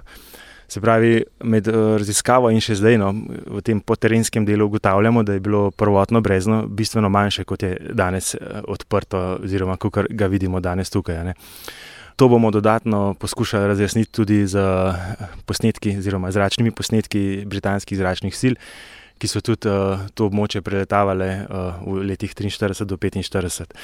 Se 0.73 0.81
pravi, 0.81 1.21
med 1.45 1.69
eh, 1.69 1.79
raziskavo 2.01 2.49
in 2.49 2.63
še 2.65 2.79
zdaj 2.81 2.97
no, 2.97 3.11
v 3.59 3.61
tem 3.61 3.81
poterenskem 3.85 4.47
delu 4.49 4.71
ugotavljamo, 4.71 5.21
da 5.21 5.35
je 5.37 5.43
bilo 5.45 5.67
prvotno 5.71 6.23
brezno 6.25 6.63
bistveno 6.65 7.11
manjše, 7.13 7.45
kot 7.45 7.67
je 7.67 7.75
danes 7.93 8.33
eh, 8.35 8.63
odprto, 8.73 9.21
oziroma 9.45 9.77
kot 9.77 10.07
ga 10.09 10.29
vidimo 10.33 10.63
danes 10.65 10.89
tukaj. 10.89 11.19
Ne. 11.27 11.35
To 12.17 12.29
bomo 12.33 12.49
dodatno 12.51 13.13
poskušali 13.21 13.69
razjasniti 13.69 14.13
tudi 14.17 14.39
z 14.49 14.63
eh, 14.63 15.27
posnetki, 15.45 15.93
oziroma 16.01 16.31
zračnimi 16.33 16.73
posnetki 16.73 17.45
britanskih 17.45 17.99
zračnih 18.01 18.33
sil, 18.41 18.57
ki 19.21 19.29
so 19.29 19.43
tudi 19.45 19.69
uh, 19.71 20.01
to 20.19 20.25
območje 20.27 20.65
preletavale 20.67 21.29
uh, 21.45 21.85
v 21.85 22.09
letih 22.09 22.33
43 22.35 22.89
do 22.91 22.97
45. 22.99 23.77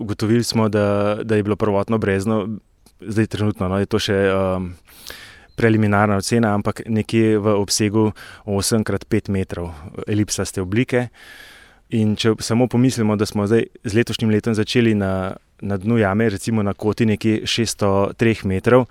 Ugotovili 0.00 0.46
smo, 0.46 0.70
da, 0.72 1.18
da 1.20 1.36
je 1.36 1.44
bilo 1.44 1.58
prvotno 1.60 1.98
brezno, 1.98 2.38
zdaj 3.02 3.28
trenutno 3.34 3.68
no, 3.68 3.82
je 3.82 3.90
to 3.90 4.00
še. 4.00 4.16
Um, 4.30 4.70
preliminarna 5.60 6.16
ocena, 6.16 6.54
ampak 6.56 6.86
nekje 6.88 7.36
v 7.36 7.52
obsegu 7.60 8.08
8x5 8.48 9.28
metrov 9.28 9.74
elipsaste 10.08 10.64
oblike. 10.64 11.10
In 12.00 12.14
če 12.16 12.36
samo 12.40 12.68
pomislimo, 12.70 13.16
da 13.18 13.26
smo 13.28 13.44
zdaj 13.50 13.66
z 13.84 13.98
letošnjim 13.98 14.30
letom 14.32 14.54
začeli 14.56 14.94
na, 14.94 15.34
na 15.60 15.76
dnu 15.76 15.98
jame, 16.00 16.30
recimo 16.32 16.64
na 16.64 16.72
koti 16.72 17.04
nekje 17.10 17.42
603 17.44 18.46
metrov, 18.48 18.86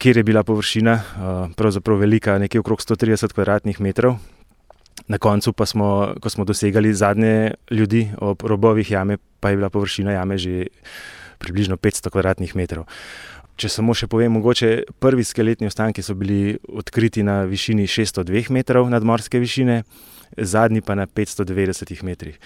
kjer 0.00 0.18
je 0.18 0.24
bila 0.24 0.42
površina 0.44 0.94
uh, 0.96 1.36
pravzaprav 1.56 2.00
velika, 2.02 2.38
nekje 2.40 2.64
okrog 2.64 2.82
130 2.82 3.36
kvadratnih 3.36 3.80
metrov. 3.84 4.16
Na 5.12 5.20
koncu 5.20 5.52
pa 5.52 5.68
smo, 5.68 6.16
ko 6.20 6.32
smo 6.32 6.48
dosegali 6.48 6.94
zadnje 6.96 7.54
ljudi 7.70 8.08
ob 8.18 8.42
robovih 8.42 8.90
jame, 8.90 9.20
pa 9.40 9.52
je 9.52 9.60
bila 9.60 9.70
površina 9.70 10.16
jame 10.16 10.40
že 10.40 10.72
približno 11.38 11.76
500 11.76 12.10
kvadratnih 12.10 12.56
metrov. 12.56 12.88
Če 13.56 13.70
samo 13.72 13.94
še 13.96 14.04
povem, 14.12 14.34
mogoče 14.36 14.70
prvi 15.00 15.24
skeletni 15.24 15.70
ostanki 15.70 16.02
so 16.04 16.12
bili 16.18 16.58
odkriti 16.68 17.22
na 17.24 17.40
višini 17.48 17.86
602 17.88 18.50
metrov 18.52 18.90
nadmorske 18.92 19.40
višine, 19.40 19.78
zadnji 20.36 20.82
pa 20.84 20.96
na 20.98 21.06
590 21.08 22.02
metrih. 22.04 22.36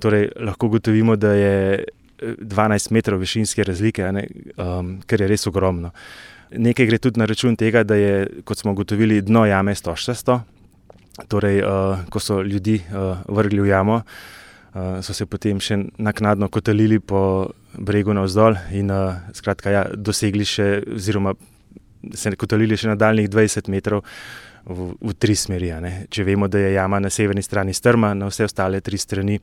Torej, 0.00 0.30
lahko 0.40 0.70
gotovimo, 0.72 1.18
da 1.20 1.34
je 1.36 1.84
12 2.24 2.88
eh, 2.88 2.94
metrov 2.96 3.20
višinske 3.20 3.64
razlike, 3.64 4.08
um, 4.08 4.94
kar 5.04 5.20
je 5.20 5.28
res 5.28 5.44
ogromno. 5.50 5.90
Nekaj 6.56 6.88
gre 6.88 6.98
tudi 7.02 7.20
na 7.20 7.28
račun 7.28 7.58
tega, 7.60 7.82
da 7.84 7.98
je, 8.00 8.14
kot 8.48 8.62
smo 8.62 8.72
ugotovili, 8.72 9.20
dno 9.20 9.44
jame 9.44 9.74
stožčasto. 9.74 10.38
Torej, 11.28 11.60
uh, 11.60 12.06
ko 12.08 12.22
so 12.22 12.40
ljudi 12.42 12.78
uh, 12.88 13.20
vrgli 13.28 13.60
v 13.60 13.68
jamo, 13.68 14.00
uh, 14.00 15.04
so 15.04 15.12
se 15.12 15.28
potem 15.28 15.60
še 15.60 15.76
naknadno 16.00 16.48
kotalili 16.48 16.98
po 17.04 17.52
bregu 17.78 18.14
navzdol 18.14 18.56
in 18.72 18.90
uh, 18.90 19.14
skratka, 19.34 19.70
ja, 19.70 19.84
dosegli 19.96 20.44
še, 20.44 20.82
oziroma 20.94 21.34
se 22.14 22.34
kotalili 22.36 22.76
še 22.76 22.90
nadaljnih 22.92 23.28
20 23.32 23.70
metrov 23.72 24.04
v, 24.66 24.92
v 25.00 25.14
tri 25.18 25.36
smeri. 25.36 25.72
Če 26.10 26.24
vemo, 26.24 26.48
da 26.48 26.60
je 26.60 26.74
jama 26.76 27.00
na 27.00 27.10
severni 27.12 27.42
strani 27.42 27.74
strma, 27.74 28.14
na 28.14 28.28
vse 28.30 28.48
ostale 28.48 28.80
tri 28.84 28.98
strani 29.00 29.40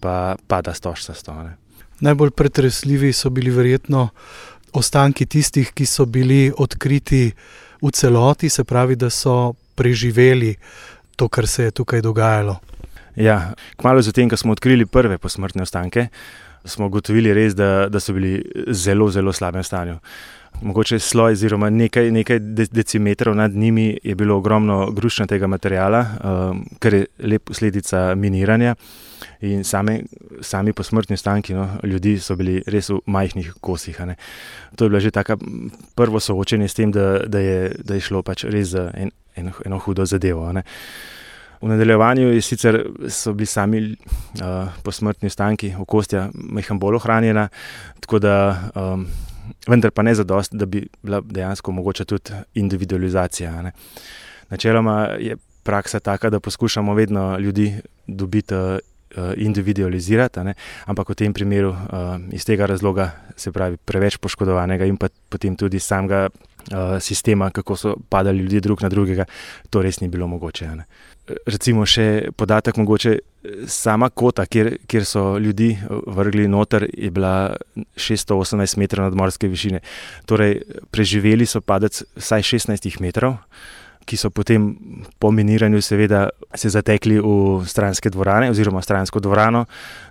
pa 0.00 0.36
pada 0.36 0.74
stožca 0.74 1.14
stone. 1.14 1.56
Najbolj 2.02 2.32
pretresljivi 2.34 3.12
so 3.14 3.30
bili 3.30 3.52
verjetno 3.54 4.08
ostanki 4.72 5.26
tistih, 5.26 5.70
ki 5.74 5.86
so 5.86 6.06
bili 6.06 6.50
odkriti 6.50 7.28
v 7.82 7.90
celoti, 7.92 8.48
se 8.48 8.64
pravi, 8.64 8.96
da 8.96 9.10
so 9.10 9.54
preživeli 9.76 10.56
to, 11.16 11.28
kar 11.28 11.46
se 11.46 11.68
je 11.68 11.74
tukaj 11.82 12.02
dogajalo. 12.02 12.56
Ja, 13.16 13.52
kmalo 13.76 14.02
zatem, 14.02 14.30
ko 14.30 14.36
smo 14.40 14.56
odkrili 14.56 14.86
prve 14.86 15.18
posmrtne 15.20 15.62
ostanke, 15.62 16.08
smo 16.64 16.86
ugotovili 16.86 17.34
res, 17.34 17.54
da, 17.54 17.88
da 17.88 18.00
so 18.00 18.12
bili 18.12 18.42
zelo, 18.68 19.10
zelo 19.10 19.32
slabem 19.32 19.62
stanju. 19.62 19.98
Mogoče 20.62 20.98
sloj, 20.98 21.32
oziroma 21.32 21.70
nekaj, 21.70 22.10
nekaj 22.10 22.38
decimetrov 22.70 23.34
nad 23.34 23.50
njimi 23.50 23.98
je 24.02 24.14
bilo 24.14 24.36
ogromno 24.36 24.90
grušnatega 24.90 25.46
materijala, 25.46 26.06
um, 26.24 26.64
kar 26.78 26.94
je 26.94 27.06
lep 27.18 27.44
posledica 27.44 28.14
miniranja. 28.14 28.74
In 29.40 29.64
same, 29.64 30.00
sami 30.40 30.72
posmrtni 30.72 31.14
ostanki 31.14 31.54
no, 31.54 31.68
ljudi 31.82 32.18
so 32.18 32.36
bili 32.36 32.62
res 32.66 32.90
v 32.90 32.98
majhnih 33.06 33.52
kosih. 33.60 34.00
To 34.76 34.84
je 34.84 34.88
bilo 34.88 35.00
že 35.00 35.10
tako 35.10 35.36
prvo 35.94 36.20
soočenje 36.20 36.68
s 36.68 36.74
tem, 36.74 36.92
da, 36.92 37.18
da, 37.26 37.38
je, 37.38 37.74
da 37.84 37.94
je 37.94 38.00
šlo 38.00 38.22
pač 38.22 38.44
res 38.44 38.68
za 38.68 38.90
en, 38.94 39.10
eno, 39.36 39.52
eno 39.66 39.78
hudo 39.78 40.06
zadevo. 40.06 40.52
V 41.62 41.68
nadaljevanju 41.68 42.40
sicer 42.42 42.80
so 43.08 43.32
bili 43.32 43.46
sami 43.46 43.82
uh, 43.92 44.68
posmrtni 44.82 45.30
ostanki 45.30 45.70
okostja 45.78 46.24
mehko 46.34 46.74
bolj 46.74 46.98
ohranjena, 46.98 47.48
tako 48.02 48.18
da, 48.18 48.34
um, 48.74 49.06
vendar 49.68 49.94
pa 49.94 50.02
ne 50.02 50.14
za 50.14 50.24
dost, 50.24 50.56
da 50.58 50.66
bi 50.66 50.82
bila 51.02 51.20
dejansko 51.22 51.72
mogoče 51.72 52.04
tudi 52.04 52.40
individualizacija. 52.54 53.62
Ne. 53.62 53.72
Načeloma 54.50 54.98
je 55.22 55.36
praksa 55.62 56.00
taka, 56.00 56.30
da 56.30 56.40
poskušamo 56.40 56.94
vedno 56.94 57.38
ljudi 57.38 57.74
dobiti. 58.06 58.54
Uh, 58.54 58.78
Individualizirati, 59.36 60.40
ne? 60.40 60.54
ampak 60.88 61.10
v 61.12 61.14
tem 61.14 61.34
primeru, 61.36 61.68
uh, 61.68 62.14
iz 62.32 62.46
tega 62.48 62.64
razloga, 62.66 63.10
se 63.36 63.52
pravi, 63.52 63.76
preveč 63.76 64.16
poškodovanega, 64.16 64.88
in 64.88 64.96
pa 64.96 65.10
potem 65.28 65.52
tudi 65.52 65.76
samega 65.84 66.30
sistema, 67.00 67.50
kako 67.50 67.76
so 67.76 67.94
padali 68.08 68.38
ljudje 68.38 68.60
drug 68.60 68.82
na 68.82 68.88
drugega, 68.88 69.24
to 69.70 69.82
res 69.82 70.00
ni 70.00 70.08
bilo 70.08 70.26
mogoče. 70.26 70.68
Ne? 70.76 70.86
recimo 71.46 71.84
še 71.86 72.32
podatek, 72.36 72.78
mogoče 72.80 73.16
sama 73.70 74.08
kota, 74.10 74.44
kjer, 74.46 74.74
kjer 74.90 75.06
so 75.06 75.22
ljudi 75.42 75.72
vrgli 75.88 76.48
noter, 76.50 76.86
je 76.90 77.10
bila 77.14 77.54
618 77.96 78.78
metrov 78.80 79.08
nadmorske 79.08 79.50
višine. 79.50 79.82
Torej, 80.30 80.60
preživeli 80.94 81.46
so 81.46 81.62
padec 81.62 82.02
vsaj 82.18 82.46
16 82.54 83.00
metrov. 83.02 83.38
Ki 84.02 84.16
so 84.18 84.32
potem 84.34 84.64
po 85.22 85.30
miniranju, 85.30 85.78
seveda, 85.78 86.24
se 86.58 86.72
zatekli 86.74 87.20
v 87.22 87.62
stranske 87.70 88.10
dvorane, 88.10 88.48
oziroma 88.50 88.82
stransko 88.82 89.22
dvorano 89.22 89.68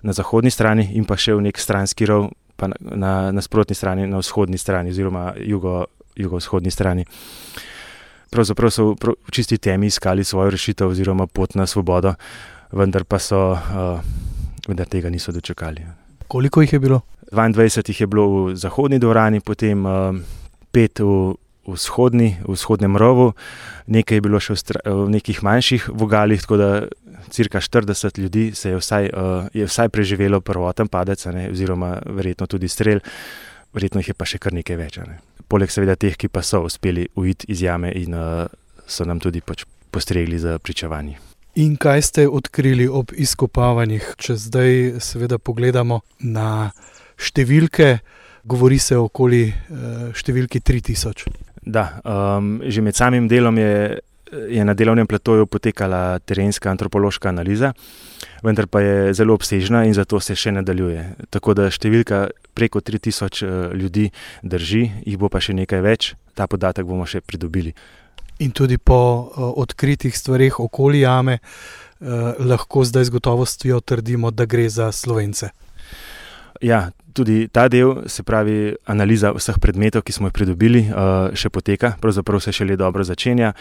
na 0.08 0.16
zahodni 0.16 0.52
strani, 0.52 0.94
in 0.96 1.04
pa 1.04 1.18
še 1.20 1.36
v 1.36 1.44
nek 1.50 1.60
stranski 1.60 2.08
rov, 2.08 2.30
pa 2.56 2.70
na 2.80 3.34
nasprotni 3.36 3.76
strani, 3.76 4.08
na 4.08 4.22
vzhodni 4.24 4.56
strani, 4.56 4.96
oziroma 4.96 5.34
jugo, 5.44 5.90
jugovzhodni 6.16 6.72
strani. 6.72 7.06
Uh, 7.06 7.62
pravzaprav 8.32 8.72
so 8.72 8.96
v 8.96 9.32
čisti 9.32 9.58
temi 9.58 9.92
iskali 9.92 10.24
svojo 10.24 10.50
rešitev 10.56 10.88
oziroma 10.88 11.28
pot 11.28 11.56
na 11.56 11.68
svobodo, 11.68 12.16
vendar 12.72 13.04
pa 13.04 13.20
so 13.20 13.52
uh, 13.52 14.00
vendar 14.68 14.88
tega 14.88 15.10
niso 15.10 15.32
dočekali. 15.32 15.84
Koliko 16.28 16.62
jih 16.62 16.74
je 16.74 16.80
bilo? 16.80 17.02
22 17.32 17.90
jih 17.90 18.02
je 18.02 18.08
bilo 18.08 18.28
v 18.28 18.56
zahodni 18.56 19.00
dvorani, 19.00 19.40
potem 19.40 19.86
uh, 19.86 20.16
pet 20.72 21.00
v, 21.00 21.36
vzhodni, 21.68 22.40
v 22.48 22.56
vzhodnem 22.56 22.96
rovu, 22.98 23.34
nekaj 23.88 24.18
je 24.18 24.24
bilo 24.24 24.40
še 24.40 24.56
v, 24.56 24.80
v 24.88 25.10
nekih 25.12 25.44
manjših 25.44 25.92
vogalih, 25.92 26.42
tako 26.42 26.58
da 26.58 26.70
cirka 27.32 27.60
40 27.60 28.20
ljudi 28.20 28.52
se 28.56 28.72
je 28.72 28.80
vsaj, 28.80 29.12
uh, 29.12 29.48
je 29.54 29.68
vsaj 29.68 29.92
preživelo 29.92 30.40
prvoten 30.40 30.88
padec, 30.88 31.26
ne, 31.36 31.50
oziroma 31.52 31.98
verjetno 32.08 32.48
tudi 32.48 32.72
strelj, 32.72 33.04
verjetno 33.74 34.02
jih 34.02 34.14
je 34.14 34.18
pa 34.18 34.26
še 34.26 34.40
kar 34.42 34.54
nekaj 34.54 34.78
več. 34.78 34.98
Ne 35.06 35.20
poleg 35.52 35.72
seveda 35.72 35.98
teh, 36.00 36.16
ki 36.16 36.32
pa 36.32 36.44
so 36.46 36.64
uspeli 36.68 37.08
uiti 37.20 37.52
iz 37.52 37.64
jame 37.66 37.92
in 38.00 38.16
uh, 38.16 38.48
so 38.88 39.08
nam 39.08 39.20
tudi 39.20 39.44
pač 39.44 39.66
postregli 39.92 40.40
za 40.40 40.58
pričevanji. 40.64 41.18
In 41.60 41.76
kaj 41.76 42.02
ste 42.08 42.28
odkrili 42.32 42.88
ob 42.88 43.12
izkopavanjih, 43.12 44.14
če 44.16 44.38
zdaj 44.40 44.78
seveda 45.04 45.36
pogledamo 45.36 46.00
na 46.24 46.72
številke, 47.20 47.98
govori 48.48 48.80
se 48.80 48.96
okoli 48.96 49.44
številki 50.16 50.62
3000. 50.64 51.28
Da, 51.62 51.84
um, 52.08 52.56
že 52.64 52.82
med 52.82 52.96
samim 52.96 53.28
delom 53.30 53.60
je, 53.60 54.00
je 54.32 54.64
na 54.66 54.74
delovnem 54.74 55.10
platoju 55.12 55.46
potekala 55.52 56.22
terenska 56.24 56.72
antropološka 56.72 57.30
analiza, 57.30 57.74
vendar 58.44 58.68
pa 58.68 58.82
je 58.82 59.14
zelo 59.14 59.34
obsežna 59.34 59.86
in 59.86 59.94
zato 59.94 60.20
se 60.20 60.36
še 60.36 60.52
nadaljuje. 60.52 61.06
Tako 61.30 61.54
da 61.58 61.70
številka 61.72 62.28
preko 62.58 62.82
3000 62.82 63.74
ljudi 63.78 64.10
drži, 64.44 64.84
jih 65.06 65.18
bo 65.18 65.30
pa 65.30 65.42
še 65.42 65.56
nekaj 65.58 65.82
več, 65.82 66.14
ta 66.36 66.48
podatek 66.48 66.86
bomo 66.86 67.06
še 67.06 67.22
pridobili. 67.22 67.74
In 68.42 68.52
tudi 68.52 68.78
po 68.78 68.98
uh, 68.98 69.52
odkritih 69.62 70.16
stvarih 70.18 70.60
okoli 70.60 71.04
jame, 71.04 71.38
uh, 71.38 72.34
lahko 72.42 72.86
zdaj 72.88 73.10
z 73.10 73.16
gotovostjo 73.18 73.82
trdimo, 73.86 74.32
da 74.34 74.50
gre 74.50 74.66
za 74.70 74.90
slovence. 74.92 75.52
Ja, 76.62 76.90
tudi 77.14 77.48
ta 77.52 77.68
del, 77.70 78.08
se 78.08 78.24
pravi, 78.24 78.74
analiza 78.90 79.34
vseh 79.36 79.58
predmetov, 79.62 80.06
ki 80.06 80.14
smo 80.16 80.30
jih 80.30 80.36
pridobili, 80.36 80.84
še 81.38 81.50
poteka, 81.54 81.96
pravzaprav 82.02 82.42
se 82.44 82.54
še 82.56 82.68
le 82.70 82.78
dobro 82.80 83.04
začenja. 83.04 83.54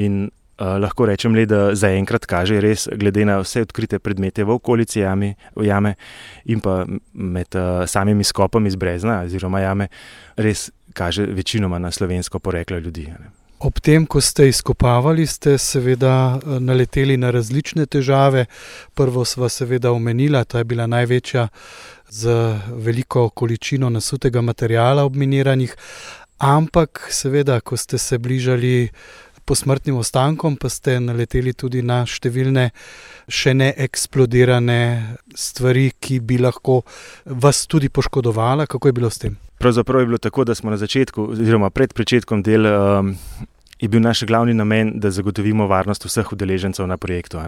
In 0.00 0.28
lahko 0.58 1.06
rečem, 1.06 1.34
le, 1.34 1.46
da 1.46 1.74
zaenkrat 1.74 2.26
kaže, 2.26 2.60
res, 2.60 2.88
glede 2.98 3.24
na 3.24 3.38
vse 3.42 3.62
odkrite 3.66 3.98
predmete 3.98 4.44
v 4.44 4.56
okolici 4.58 5.00
jame, 5.00 5.34
v 5.56 5.68
jame 5.68 5.94
in 6.44 6.60
pa 6.60 6.82
med 7.14 7.54
uh, 7.54 7.86
samimi 7.86 8.24
skopami 8.24 8.68
iz 8.68 8.76
Brezna 8.76 9.22
oziroma 9.26 9.60
jame, 9.60 9.88
res 10.36 10.70
kaže 10.94 11.26
večinoma 11.26 11.78
na 11.78 11.90
slovensko 11.90 12.38
poreklo 12.38 12.78
ljudi. 12.78 13.06
Ne. 13.06 13.30
Ob 13.58 13.80
tem, 13.82 14.04
ko 14.06 14.20
ste 14.22 14.48
izkopavali, 14.48 15.26
ste 15.26 15.56
seveda 15.58 16.38
naleteli 16.62 17.16
na 17.18 17.32
različne 17.34 17.88
težave. 17.90 18.44
Prvo 18.94 19.24
sva 19.26 19.48
seveda 19.50 19.90
omenila, 19.90 20.44
ta 20.44 20.62
je 20.62 20.64
bila 20.64 20.86
največja 20.86 21.48
z 22.08 22.36
veliko 22.70 23.28
količino 23.34 23.90
nasutega 23.90 24.40
materijala 24.40 25.02
obminiranih, 25.04 25.74
ampak 26.38 27.08
seveda, 27.10 27.58
ko 27.60 27.76
ste 27.76 27.98
se 27.98 28.18
bližali 28.18 28.88
posmrtnim 29.48 29.96
ostankom, 29.96 30.56
pa 30.60 30.68
ste 30.72 30.98
naleteli 31.00 31.54
tudi 31.56 31.82
na 31.82 32.02
številne 32.06 32.68
še 33.28 33.54
ne 33.56 33.72
eksplodirane 33.88 34.80
stvari, 35.36 35.90
ki 35.96 36.20
bi 36.20 36.40
lahko 36.42 36.82
vas 37.24 37.64
tudi 37.66 37.88
poškodovala. 37.88 38.68
Kako 38.68 38.90
je 38.90 38.96
bilo 39.00 39.10
s 39.10 39.24
tem? 39.24 39.38
Pravzaprav 39.58 40.04
je 40.04 40.10
bilo 40.12 40.20
tako, 40.22 40.44
da 40.44 40.54
smo 40.54 40.70
na 40.70 40.78
začetku, 40.78 41.32
oziroma 41.34 41.72
pred 41.74 41.94
začetkom 41.96 42.44
del. 42.46 42.68
Um, 42.68 43.16
je 43.80 43.88
bil 43.88 44.00
naš 44.02 44.24
glavni 44.24 44.54
namen, 44.54 44.92
da 45.00 45.10
zagotovimo 45.10 45.66
varnost 45.66 46.04
vseh 46.04 46.32
udeležencev 46.32 46.86
na 46.86 46.96
projektu. 46.96 47.38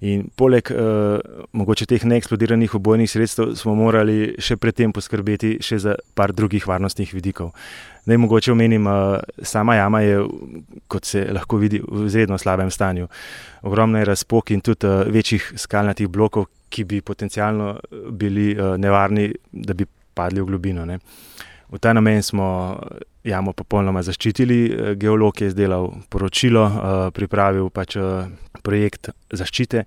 In 0.00 0.24
poleg 0.36 0.66
uh, 0.70 1.20
mogoče 1.52 1.86
teh 1.86 2.04
neeksplodiranih 2.04 2.74
obojnih 2.74 3.10
sredstev 3.10 3.52
smo 3.54 3.74
morali 3.78 4.34
še 4.42 4.56
predtem 4.58 4.92
poskrbeti 4.92 5.58
še 5.62 5.78
za 5.78 5.94
par 6.18 6.32
drugih 6.34 6.66
varnostnih 6.66 7.12
vidikov. 7.14 7.52
Naj 8.10 8.18
mogoče 8.18 8.52
omenim, 8.52 8.88
uh, 8.90 9.20
sama 9.42 9.76
jama 9.78 10.00
je, 10.02 10.18
kot 10.90 11.06
se 11.06 11.22
lahko 11.30 11.60
vidi, 11.62 11.78
v 11.78 12.08
izredno 12.10 12.38
slabem 12.38 12.70
stanju. 12.70 13.06
Ogromno 13.62 14.02
je 14.02 14.10
razpok 14.10 14.50
in 14.50 14.60
tudi 14.60 14.90
uh, 14.90 15.06
večjih 15.06 15.52
skalnatih 15.56 16.10
blokov, 16.10 16.50
ki 16.72 16.84
bi 16.88 17.00
potencialno 17.00 17.76
bili 18.10 18.56
uh, 18.56 18.74
nevarni, 18.80 19.30
da 19.52 19.76
bi 19.78 19.86
padli 20.14 20.42
v 20.42 20.50
globino. 20.50 20.88
Ne. 20.88 20.98
V 21.70 21.78
ta 21.78 21.92
namen 21.94 22.22
smo 22.26 22.48
jamo 23.24 23.52
popolnoma 23.52 24.02
zaščitili. 24.02 24.58
Eh, 24.66 24.94
geolog 24.94 25.40
je 25.40 25.50
izdelal 25.52 25.90
poročilo, 26.08 26.66
eh, 26.66 27.10
pripravil 27.14 27.70
pač 27.70 27.96
eh, 27.96 28.28
projekt 28.62 29.10
zaščite. 29.30 29.84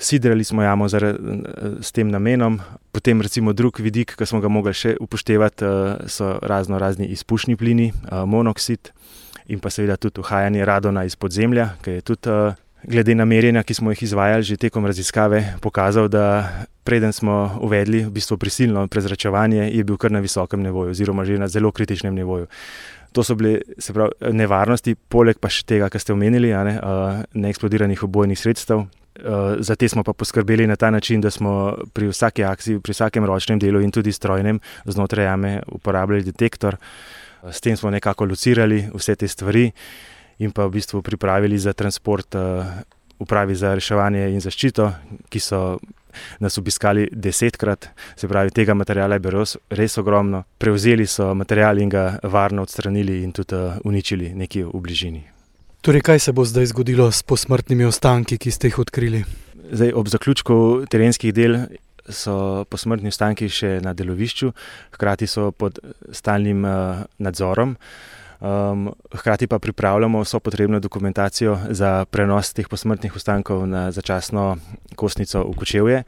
Sidrali 0.00 0.44
smo 0.44 0.62
jamo 0.62 0.86
s 0.88 1.92
tem 1.92 2.08
namenom, 2.08 2.54
potem 2.90 3.20
recimo 3.20 3.52
drug 3.52 3.82
vidik, 3.84 4.14
ki 4.16 4.24
smo 4.24 4.38
ga 4.40 4.48
mogli 4.48 4.72
še 4.72 4.94
upoštevati, 4.96 5.66
so 6.08 6.38
razno 6.40 6.78
razni 6.80 7.10
izpušni 7.12 7.58
plini, 7.60 7.90
monoksid 8.08 8.94
in 9.52 9.60
pa 9.60 9.68
seveda 9.68 9.98
tudi 10.00 10.24
uhajanje 10.24 10.64
radona 10.64 11.04
iz 11.04 11.18
podzemlja, 11.20 11.74
ki 11.84 11.98
je 11.98 12.06
tudi 12.14 12.32
glede 12.82 13.14
na 13.14 13.24
merjenja, 13.24 13.62
ki 13.62 13.74
smo 13.74 13.90
jih 13.90 14.02
izvajali 14.02 14.42
že 14.42 14.56
tekom 14.56 14.86
raziskave, 14.86 15.44
pokazal, 15.60 16.08
da 16.08 16.48
preden 16.84 17.12
smo 17.12 17.58
uvedli 17.60 18.04
v 18.04 18.10
bistvu 18.10 18.38
prisilno 18.38 18.86
prezračevanje, 18.88 19.68
je 19.70 19.84
bil 19.84 19.96
kar 19.96 20.12
na 20.12 20.20
visokem 20.20 20.62
nivoju, 20.62 20.90
oziroma 20.90 21.24
že 21.24 21.38
na 21.38 21.48
zelo 21.48 21.72
kritičnem 21.72 22.14
nivoju. 22.14 22.46
To 23.12 23.24
so 23.26 23.34
bile 23.34 23.60
pravi, 23.92 24.32
nevarnosti, 24.32 24.94
poleg 24.94 25.38
pa 25.42 25.50
še 25.50 25.66
tega, 25.66 25.90
kar 25.90 26.00
ste 26.00 26.14
omenili, 26.14 26.52
ne, 26.54 26.74
neeksplodiranih 27.34 28.02
obojnih 28.06 28.38
sredstev. 28.38 28.86
Za 29.58 29.74
te 29.76 29.88
smo 29.90 30.04
pa 30.06 30.14
poskrbeli 30.14 30.66
na 30.70 30.76
ta 30.76 30.90
način, 30.90 31.20
da 31.20 31.30
smo 31.30 31.74
pri 31.92 32.08
vsaki 32.08 32.44
akciji, 32.46 32.78
pri 32.80 32.94
vsakem 32.94 33.26
ročnem 33.26 33.58
delu 33.58 33.82
in 33.82 33.90
tudi 33.90 34.12
strojnem 34.14 34.60
znotraj 34.86 35.26
jame 35.26 35.58
uporabljali 35.66 36.24
detektor. 36.24 36.78
S 37.50 37.60
tem 37.60 37.76
smo 37.76 37.90
nekako 37.90 38.30
locirali 38.30 38.86
vse 38.94 39.16
te 39.16 39.28
stvari 39.28 39.70
in 40.40 40.52
pa 40.52 40.66
v 40.66 40.78
bistvu 40.78 41.02
pripravili 41.04 41.58
za 41.58 41.72
transport 41.72 42.34
uh, 42.34 42.64
upravi 43.20 43.54
za 43.54 43.74
reševanje 43.76 44.30
in 44.32 44.40
zaščito, 44.40 44.86
ki 45.28 45.40
so 45.40 45.78
nas 46.40 46.58
obiskali 46.58 47.06
desetkrat, 47.12 47.88
se 48.16 48.28
pravi, 48.28 48.50
tega 48.50 48.74
materijala 48.74 49.14
je 49.14 49.22
bilo 49.22 49.44
res 49.70 49.98
ogromno. 49.98 50.42
Prevzeli 50.58 51.06
so 51.06 51.34
material 51.34 51.78
in 51.78 51.92
ga 51.92 52.18
varno 52.22 52.64
odstranili 52.66 53.20
in 53.22 53.32
tudi 53.32 53.54
uh, 53.54 53.76
uničili 53.84 54.32
nekje 54.34 54.64
v 54.66 54.80
bližini. 54.80 55.22
Torej, 55.80 56.02
kaj 56.04 56.18
se 56.18 56.32
bo 56.36 56.44
zdaj 56.44 56.72
zgodilo 56.74 57.06
s 57.12 57.22
posmrtnimi 57.22 57.86
ostanki, 57.88 58.36
ki 58.38 58.50
ste 58.52 58.68
jih 58.68 58.80
odkrili? 58.82 59.22
Zdaj, 59.70 59.92
ob 59.96 60.08
zaključku 60.12 60.56
terenskih 60.90 61.32
del 61.34 61.56
so 62.08 62.64
posmrtni 62.68 63.12
ostanki 63.12 63.48
še 63.48 63.78
na 63.84 63.94
delovišču, 63.94 64.50
hkrati 64.96 65.28
so 65.30 65.50
pod 65.52 65.78
stalnim 66.12 66.64
uh, 66.66 67.04
nadzorom. 67.22 67.76
Um, 68.40 68.92
hkrati 69.12 69.46
pa 69.46 69.58
pripravljamo 69.58 70.20
vso 70.20 70.40
potrebno 70.40 70.80
dokumentacijo 70.80 71.58
za 71.70 72.04
prenos 72.04 72.52
teh 72.52 72.68
posmrtnih 72.68 73.16
ostankov 73.16 73.66
na 73.66 73.90
začasno 73.90 74.56
kostnico 74.96 75.44
v 75.44 75.56
Kočevje. 75.56 76.02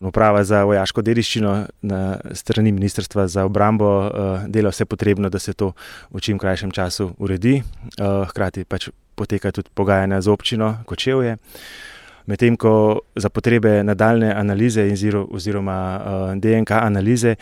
Uprava 0.00 0.44
za 0.44 0.64
vojaško 0.64 1.02
dediščino 1.02 1.66
na 1.82 2.16
strani 2.32 2.72
Ministrstva 2.72 3.28
za 3.28 3.44
obrambo 3.44 3.86
uh, 3.86 4.10
dela 4.48 4.70
vse 4.70 4.84
potrebno, 4.84 5.28
da 5.28 5.38
se 5.38 5.52
to 5.52 5.72
v 6.10 6.20
čim 6.20 6.38
krajšem 6.38 6.70
času 6.70 7.12
uredi. 7.18 7.62
Uh, 8.00 8.26
hkrati 8.28 8.64
pač 8.64 8.88
poteka 9.14 9.52
tudi 9.52 9.70
pogajanja 9.74 10.20
z 10.20 10.28
občino 10.28 10.76
Kočevje. 10.86 11.36
Medtem 12.26 12.56
ko 12.56 13.00
za 13.16 13.28
potrebe 13.28 13.84
nadaljne 13.84 14.34
analize 14.34 14.88
oziroma 15.30 15.78
uh, 16.00 16.34
DNK 16.34 16.70
analize 16.70 17.36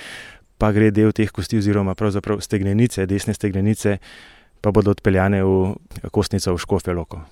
pa 0.59 0.73
gre 0.75 0.91
del 0.91 1.15
teh 1.15 1.31
kosti, 1.31 1.59
oziroma 1.63 1.95
pravzaprav 1.95 2.43
stegnenice, 2.45 3.07
desne 3.07 3.35
stegnenice, 3.35 3.99
pa 4.61 4.75
bodo 4.75 4.91
odpeljane 4.91 5.43
v 5.45 6.11
kostnico 6.11 6.55
v 6.55 6.59
Škofje 6.59 6.95
Loko. 6.95 7.23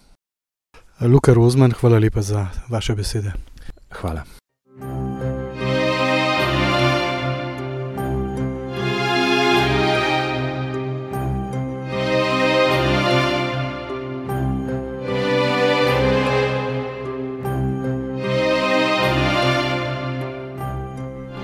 Luka 1.01 1.35
Rozman, 1.35 1.75
hvala 1.77 1.99
lepa 1.99 2.23
za 2.23 2.47
vaše 2.73 2.95
besede. 2.95 3.35
Hvala. 3.91 4.25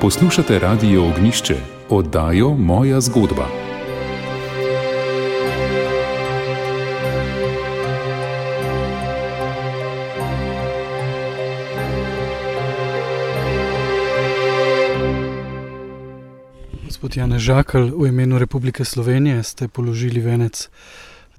Poslušate 0.03 0.59
Radio 0.59 1.05
Ognišče, 1.07 1.55
oddajo 1.89 2.55
Moja 2.55 3.01
zgodba. 3.01 3.47
Gospod 16.85 17.17
Jan 17.17 17.39
Žakl, 17.39 17.79
v 17.79 18.07
imenu 18.07 18.39
Republike 18.39 18.85
Slovenije 18.85 19.43
ste 19.43 19.69
položili 19.69 20.21
venec 20.21 20.69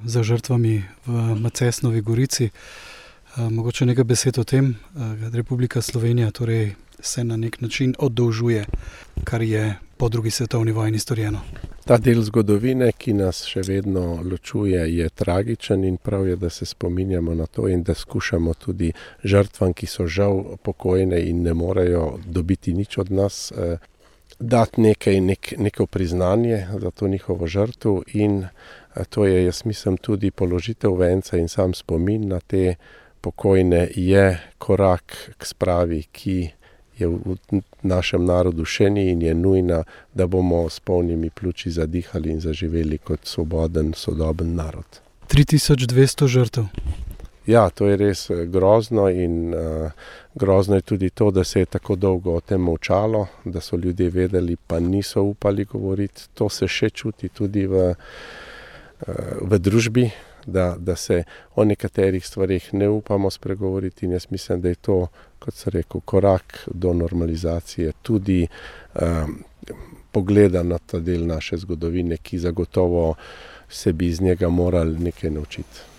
za 0.03 0.23
žrtvami 0.23 0.83
v 1.05 1.35
Macesnovi 1.35 2.01
Gorici. 2.01 2.45
Eh, 2.45 3.49
mogoče 3.49 3.85
nekaj 3.85 4.03
besed 4.03 4.39
o 4.39 4.43
tem, 4.43 4.75
da 4.95 5.27
eh, 5.27 5.35
Republika 5.35 5.81
Slovenija 5.81 6.31
torej 6.31 6.75
se 6.99 7.23
na 7.23 7.37
nek 7.37 7.61
način 7.61 7.95
oddolžuje, 7.99 8.65
kar 9.23 9.41
je 9.41 9.75
po 9.97 10.09
drugi 10.09 10.31
svetovni 10.31 10.71
vojni 10.71 10.99
storjeno. 10.99 11.39
Ta 11.85 11.97
del 11.97 12.21
zgodovine, 12.23 12.89
ki 12.91 13.13
nas 13.13 13.41
še 13.47 13.61
vedno 13.67 14.21
ločuje, 14.23 14.81
je 14.95 15.09
tragičen 15.09 15.83
in 15.83 15.97
prav 15.97 16.27
je, 16.27 16.35
da 16.35 16.49
se 16.49 16.65
spominjamo 16.65 17.33
na 17.35 17.45
to 17.45 17.67
in 17.67 17.83
da 17.83 17.93
skušamo 17.93 18.53
tudi 18.53 18.93
žrtvam, 19.23 19.73
ki 19.73 19.87
so 19.87 20.07
žal 20.07 20.57
pokojne 20.63 21.19
in 21.27 21.43
ne 21.43 21.53
morejo 21.53 22.19
dobiti 22.25 22.73
nič 22.73 22.97
od 22.97 23.11
nas, 23.11 23.51
eh, 23.51 23.77
dati 24.39 24.81
nekaj, 24.81 25.21
nek, 25.21 25.53
neko 25.57 25.85
priznanje 25.85 26.67
za 26.79 26.91
to 26.91 27.07
njihovo 27.07 27.47
žrtvo. 27.47 28.03
In 28.13 28.43
eh, 28.43 29.05
to 29.09 29.25
je, 29.25 29.45
jaz 29.45 29.65
mislim, 29.65 29.97
tudi 29.97 30.31
položitev 30.31 30.95
vence 30.99 31.39
in 31.39 31.47
sam 31.47 31.73
spomin 31.73 32.27
na 32.27 32.39
te 32.39 32.75
pokojne, 33.21 33.87
je 33.95 34.39
korak 34.57 35.15
k 35.37 35.45
spravi, 35.45 36.03
ki 36.11 36.37
je 36.97 37.07
v 37.07 37.61
našem 37.81 38.25
narodu 38.25 38.65
še 38.65 38.89
ni 38.89 39.09
in 39.11 39.21
je 39.21 39.33
nujna, 39.33 39.83
da 40.13 40.27
bomo 40.27 40.69
s 40.69 40.79
polnimi 40.79 41.29
pljuči 41.29 41.71
zadihali 41.71 42.31
in 42.31 42.39
zaživeli 42.39 42.97
kot 42.97 43.25
svoboden, 43.25 43.93
sodoben 43.97 44.55
narod. 44.55 45.01
3200 45.29 46.27
žrtev. 46.27 46.69
Ja, 47.45 47.69
to 47.69 47.87
je 47.87 47.97
res 47.99 48.29
grozno 48.47 49.09
in 49.09 49.51
uh, 49.51 49.91
grozno 50.35 50.75
je 50.75 50.81
tudi 50.81 51.09
to, 51.09 51.31
da 51.31 51.43
se 51.43 51.59
je 51.59 51.65
tako 51.65 51.95
dolgo 51.95 52.35
o 52.37 52.41
tem 52.41 52.61
molčalo, 52.61 53.27
da 53.45 53.61
so 53.61 53.77
ljudje 53.77 54.09
vedeli, 54.09 54.55
pa 54.67 54.79
niso 54.79 55.21
upali 55.21 55.65
govoriti. 55.65 56.29
To 56.33 56.49
se 56.49 56.67
še 56.67 56.89
čuti 56.89 57.29
tudi 57.29 57.65
v, 57.67 57.89
uh, 57.91 59.17
v 59.41 59.59
družbi, 59.59 60.07
da, 60.45 60.75
da 60.79 60.95
se 60.95 61.23
o 61.55 61.65
nekaterih 61.65 62.27
stvarih 62.27 62.73
ne 62.73 62.89
upamo 62.89 63.29
spregovoriti. 63.29 64.05
In 64.05 64.11
jaz 64.11 64.27
mislim, 64.29 64.61
da 64.61 64.69
je 64.69 64.75
to, 64.75 65.07
kot 65.39 65.53
se 65.53 65.69
rekel, 65.69 66.01
korak 66.01 66.67
do 66.73 66.93
normalizacije, 66.93 67.91
tudi 68.01 68.47
um, 69.01 69.43
pogleda 70.11 70.63
na 70.63 70.77
ta 70.77 70.99
del 70.99 71.25
naše 71.25 71.57
zgodovine, 71.57 72.17
ki 72.17 72.39
zagotovo 72.39 73.15
se 73.69 73.93
bi 73.93 74.07
iz 74.07 74.21
njega 74.21 74.49
morali 74.49 74.99
nekaj 74.99 75.29
naučiti. 75.29 75.92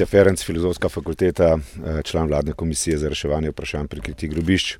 Mite 0.00 0.10
Ferenc, 0.10 0.42
filozofska 0.44 0.88
fakulteta, 0.88 1.58
eh, 1.58 2.02
član 2.02 2.28
vladne 2.28 2.52
komisije 2.52 2.98
za 2.98 3.08
reševanje 3.08 3.50
vprašanj 3.50 3.86
prikritih 3.86 4.30
grobišč. 4.30 4.78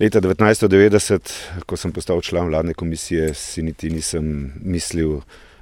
Leta 0.00 0.20
1990, 0.20 1.30
ko 1.66 1.76
sem 1.76 1.92
postal 1.92 2.20
član 2.20 2.48
vladne 2.48 2.74
komisije, 2.74 3.34
si 3.34 3.62
niti 3.62 3.90
nisem 3.90 4.52
mislil, 4.62 5.20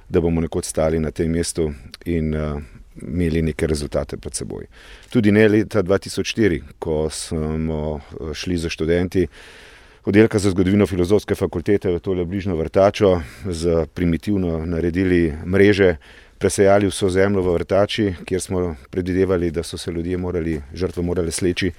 da 0.09 0.21
bomo 0.21 0.41
nekoč 0.41 0.65
stali 0.65 0.99
na 0.99 1.11
tem 1.11 1.31
mestu 1.31 1.71
in 2.05 2.33
uh, 2.35 2.61
imeli 3.01 3.41
neke 3.41 3.67
rezultate 3.67 4.17
pred 4.17 4.33
seboj. 4.33 4.65
Tudi 5.09 5.31
ne 5.31 5.47
leta 5.47 5.83
2004, 5.83 6.61
ko 6.79 7.09
smo 7.09 7.99
eh, 7.99 8.33
šli 8.33 8.57
za 8.57 8.69
študenti 8.69 9.27
oddelka 10.05 10.39
za 10.39 10.49
zgodovino 10.49 10.85
filozofske 10.87 11.35
fakultete 11.35 11.89
v 11.91 11.99
tole 11.99 12.25
bližnjo 12.25 12.55
vrtačo, 12.55 13.21
z 13.49 13.85
primitivno 13.93 14.65
naredili 14.65 15.33
mreže, 15.45 15.95
presejali 16.39 16.87
vso 16.87 17.09
zemljo 17.09 17.41
v 17.41 17.53
vrtači, 17.53 18.13
kjer 18.25 18.41
smo 18.41 18.75
predvidevali, 18.89 19.51
da 19.51 19.63
so 19.63 19.77
se 19.77 19.91
ljudje 19.91 20.17
morali, 20.17 20.61
žrtve 20.73 21.03
morali 21.03 21.31
sleči. 21.31 21.71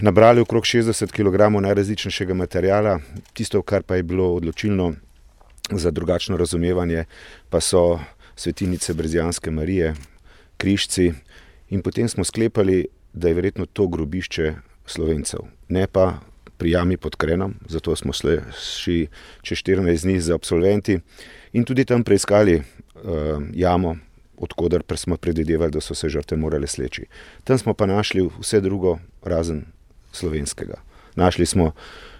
Nabrali 0.00 0.40
okrog 0.40 0.64
60 0.64 1.12
kg 1.12 1.60
najrazličnejšega 1.60 2.34
materijala, 2.34 2.98
tisto, 3.32 3.62
kar 3.62 3.82
pa 3.82 3.96
je 3.96 4.02
bilo 4.02 4.34
odločilno 4.34 4.94
za 5.70 5.90
drugačno 5.90 6.36
razumevanje, 6.36 7.04
pa 7.50 7.60
so 7.60 7.98
svetinice 8.36 8.94
Brezijanske 8.94 9.50
Marije, 9.50 9.94
križci. 10.56 11.12
In 11.68 11.82
potem 11.82 12.08
smo 12.08 12.24
sklepali, 12.24 12.86
da 13.12 13.28
je 13.28 13.34
verjetno 13.34 13.66
to 13.66 13.88
grobišče 13.88 14.54
slovencev, 14.86 15.40
ne 15.68 15.86
pa 15.86 16.20
pri 16.58 16.70
jami 16.70 16.96
pod 16.96 17.16
Krenom, 17.16 17.54
zato 17.68 17.96
smo 17.96 18.12
šli 18.12 19.08
čez 19.42 19.58
14 19.58 20.02
dni 20.02 20.20
z 20.20 20.34
absolventi 20.34 20.98
in 21.52 21.64
tudi 21.64 21.84
tam 21.84 22.04
preiskali 22.04 22.62
jamo, 23.54 23.96
odkudar 24.38 24.82
smo 24.96 25.16
predvidevali, 25.16 25.72
da 25.72 25.80
so 25.80 25.94
se 25.94 26.08
žrtve 26.08 26.36
morale 26.36 26.66
sleči. 26.66 27.06
Tam 27.44 27.58
smo 27.58 27.74
pa 27.74 27.86
našli 27.86 28.28
vse 28.40 28.60
drugo, 28.60 28.98
razen 29.22 29.64
slovenskega. 30.12 30.78
Našli 31.14 31.46
smo 31.46 31.72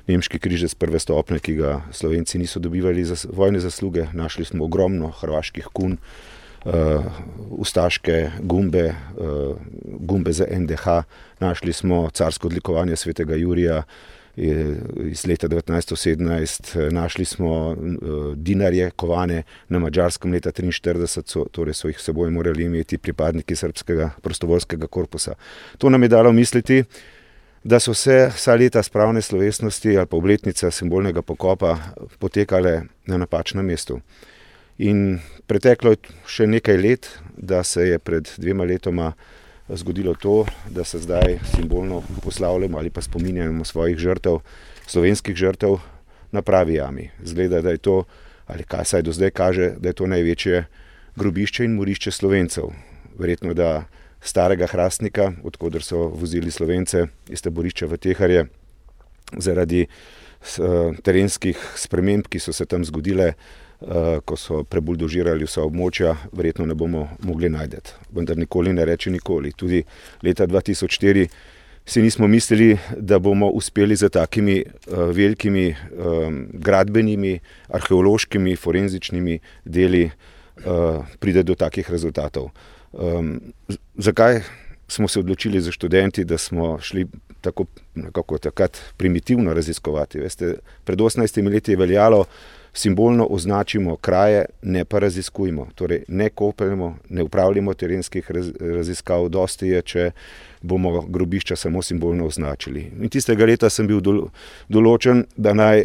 nemški 0.06 0.38
križec 0.38 0.74
prve 0.74 0.98
stopne, 0.98 1.38
ki 1.38 1.54
ga 1.54 1.82
slovenci 1.92 2.38
niso 2.38 2.60
dobivali 2.60 3.04
za 3.04 3.16
vojne 3.32 3.60
zasluge, 3.60 4.06
našli 4.12 4.44
smo 4.44 4.64
ogromno 4.64 5.10
hrvaških 5.10 5.68
kun. 5.72 5.98
Uh, 6.64 7.04
ustaške 7.50 8.30
gumbe, 8.42 8.90
uh, 8.90 9.56
gumbe 9.84 10.32
za 10.32 10.44
NDH, 10.50 11.04
našli 11.40 11.72
smo 11.72 12.10
carsko 12.10 12.48
odlikovanje 12.48 12.96
svetega 12.96 13.36
Jurija, 13.38 13.76
uh, 13.78 13.84
iz 15.10 15.26
leta 15.26 15.48
1917, 15.48 16.90
našli 16.90 17.24
smo 17.24 17.70
uh, 17.70 17.76
dinarje, 18.36 18.90
kovane 18.90 19.42
na 19.68 19.78
mačarskem 19.78 20.32
leta 20.32 20.50
1943, 20.50 21.22
so, 21.26 21.44
torej 21.50 21.74
so 21.74 21.88
jih 21.88 22.00
seboj 22.00 22.30
morali 22.30 22.64
imeti 22.64 22.98
pripadniki 22.98 23.56
srpskega 23.56 24.10
prostovoljskega 24.22 24.86
korpusa. 24.86 25.34
To 25.78 25.90
nam 25.90 26.02
je 26.02 26.08
dalo 26.08 26.32
misliti, 26.32 26.84
da 27.64 27.80
so 27.80 27.92
vse 27.92 28.30
vsa 28.34 28.54
leta 28.54 28.82
spravne 28.82 29.22
slovesnosti 29.22 29.96
ali 29.98 30.06
pa 30.06 30.16
obletnica 30.16 30.70
simbolnega 30.70 31.22
pokopa 31.22 31.76
potekale 32.18 32.82
na 33.06 33.18
napačnem 33.18 33.66
mestu. 33.66 34.00
In 34.78 35.18
preteklo 35.46 35.90
je 35.90 36.14
še 36.26 36.46
nekaj 36.46 36.76
let, 36.78 37.08
da 37.36 37.64
se 37.64 37.88
je 37.88 37.98
pred 37.98 38.30
dvema 38.38 38.64
letoma 38.64 39.12
zgodilo 39.76 40.14
to, 40.14 40.46
da 40.70 40.84
se 40.84 40.98
zdaj 40.98 41.38
simbolno 41.54 42.02
poslavljamo 42.24 42.78
ali 42.78 42.90
pa 42.90 43.00
spominjamo 43.00 43.64
svojih 43.64 43.98
žrtev, 43.98 44.38
slovenskih 44.86 45.36
žrtev 45.36 45.76
na 46.32 46.42
pravi 46.42 46.74
jami. 46.74 47.10
Zgleda, 47.22 47.60
da 47.60 47.70
je 47.70 47.78
to, 47.78 48.04
ali 48.46 48.64
kaj 48.64 48.84
saj 48.84 49.02
do 49.02 49.12
zdaj 49.12 49.30
kaže, 49.30 49.70
da 49.78 49.88
je 49.88 49.92
to 49.92 50.06
največje 50.06 50.64
grobišče 51.16 51.64
in 51.64 51.74
morišče 51.74 52.10
slovencev. 52.10 52.72
Verjetno, 53.18 53.54
da 53.54 53.84
starega 54.20 54.66
hrastnika, 54.66 55.32
odkudar 55.44 55.82
so 55.82 56.08
vozili 56.08 56.50
slovence 56.50 57.06
iz 57.28 57.42
taborišča 57.42 57.86
v 57.86 57.96
Teharje, 57.96 58.44
zaradi 59.36 59.86
uh, 59.86 60.96
terenskih 61.04 61.58
sprememb, 61.76 62.26
ki 62.28 62.38
so 62.38 62.52
se 62.52 62.66
tam 62.66 62.84
zgodile, 62.84 63.34
Eh, 63.34 63.67
ko 64.24 64.36
so 64.36 64.64
prebuldožirali 64.66 65.46
vsa 65.46 65.62
območja, 65.62 66.16
verjetno 66.34 66.66
ne 66.66 66.74
bomo 66.74 67.04
mogli 67.22 67.48
najti. 67.48 67.94
Vendar 68.14 68.36
nikoli 68.36 68.72
ne 68.74 68.84
reče 68.84 69.10
nikoli. 69.14 69.52
Tudi 69.54 69.84
leta 70.22 70.46
2004 70.46 71.28
si 71.88 72.02
nismo 72.02 72.26
mislili, 72.26 72.78
da 72.96 73.18
bomo 73.18 73.48
uspeli 73.48 73.96
z 73.96 74.08
takimi 74.08 74.64
uh, 74.64 74.98
velikimi 75.14 75.70
um, 75.72 76.46
gradbenimi, 76.52 77.38
arheološkimi, 77.68 78.56
forenzičnimi 78.56 79.38
deli 79.64 80.04
uh, 80.04 81.06
pride 81.18 81.42
do 81.42 81.54
takih 81.54 81.90
rezultatov. 81.90 82.50
Um, 82.92 83.40
zakaj 83.96 84.42
smo 84.88 85.08
se 85.08 85.20
odločili 85.20 85.60
za 85.60 85.72
študenti, 85.72 86.24
da 86.24 86.38
smo 86.38 86.78
šli 86.80 87.06
tako, 87.40 87.64
kako 88.12 88.38
takrat 88.38 88.78
primitivno 88.96 89.54
raziskovati? 89.54 90.20
Veste, 90.20 90.54
pred 90.84 90.98
18 90.98 91.52
leti 91.52 91.72
je 91.72 91.76
veljalo, 91.76 92.24
simbolno 92.78 93.26
označimo 93.30 93.96
kraje, 93.96 94.44
ne 94.62 94.84
pa 94.84 94.98
raziskujemo. 94.98 95.66
Torej, 95.74 96.04
ne 96.08 96.28
kopljemo, 96.30 96.96
ne 97.08 97.22
upravljamo 97.22 97.74
terenskih 97.74 98.30
raziskav, 98.60 99.28
dosti 99.28 99.68
je, 99.68 99.82
če 99.82 100.10
bomo 100.62 101.02
grobišča 101.02 101.56
samo 101.56 101.82
simbolno 101.82 102.26
označili. 102.26 102.84
In 103.00 103.10
tistega 103.10 103.46
leta 103.50 103.70
sem 103.70 103.86
bil 103.86 104.00
določen, 104.68 105.24
da 105.36 105.54
naj 105.58 105.84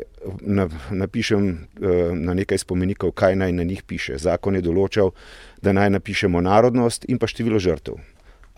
napišem 0.91 1.49
eh, 1.49 2.13
na 2.13 2.38
nekaj 2.38 2.62
spomenikov, 2.62 3.15
kaj 3.17 3.36
naj 3.41 3.51
na 3.58 3.65
njih 3.65 3.84
piše. 3.88 4.17
Zakon 4.21 4.56
je 4.56 4.62
določal, 4.62 5.12
da 5.62 5.73
naj 5.73 5.89
napišemo 5.97 6.41
narodnost 6.41 7.10
in 7.10 7.17
pa 7.17 7.27
število 7.27 7.60
žrtev. 7.60 7.97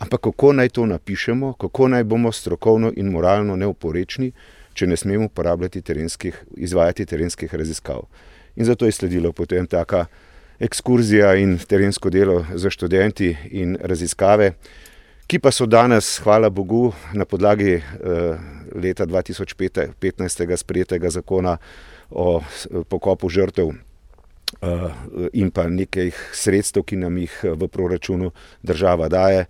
Ampak 0.04 0.28
kako 0.28 0.52
naj 0.60 0.76
to 0.76 0.86
napišemo, 0.91 1.54
kako 1.54 1.88
naj 1.88 2.04
bomo 2.04 2.32
strokovno 2.36 2.91
in 3.00 3.15
moralno 3.15 3.56
neoporečni, 3.56 4.34
če 4.75 4.88
ne 4.88 4.97
smemo 4.99 5.29
uporabljati 5.29 5.81
terenskih, 5.81 6.38
izvajati 6.57 7.05
terenskih 7.05 7.55
raziskav. 7.55 8.03
In 8.55 8.67
zato 8.67 8.85
je 8.85 8.91
sledilo 8.91 9.31
potem 9.31 9.67
taka 9.67 10.05
ekskurzija 10.59 11.33
in 11.35 11.57
terensko 11.59 12.09
delo 12.09 12.45
za 12.53 12.69
študenti 12.69 13.35
in 13.51 13.77
raziskave, 13.81 14.53
ki 15.27 15.39
pa 15.39 15.51
so 15.51 15.65
danes, 15.65 16.19
hvala 16.23 16.49
Bogu, 16.49 16.93
na 17.13 17.25
podlagi 17.25 17.75
uh, 17.75 18.38
leta 18.75 19.05
2015. 19.05 20.57
sprejetega 20.57 21.09
zakona 21.09 21.57
o 22.09 22.41
pokopu 22.89 23.29
žrtev 23.29 23.71
uh, 23.71 24.91
in 25.33 25.51
pa 25.51 25.67
nekaj 25.69 26.11
sredstev, 26.33 26.85
ki 26.85 26.99
nam 27.01 27.17
jih 27.17 27.39
v 27.43 27.67
proračunu 27.67 28.31
država 28.63 29.09
daje. 29.09 29.47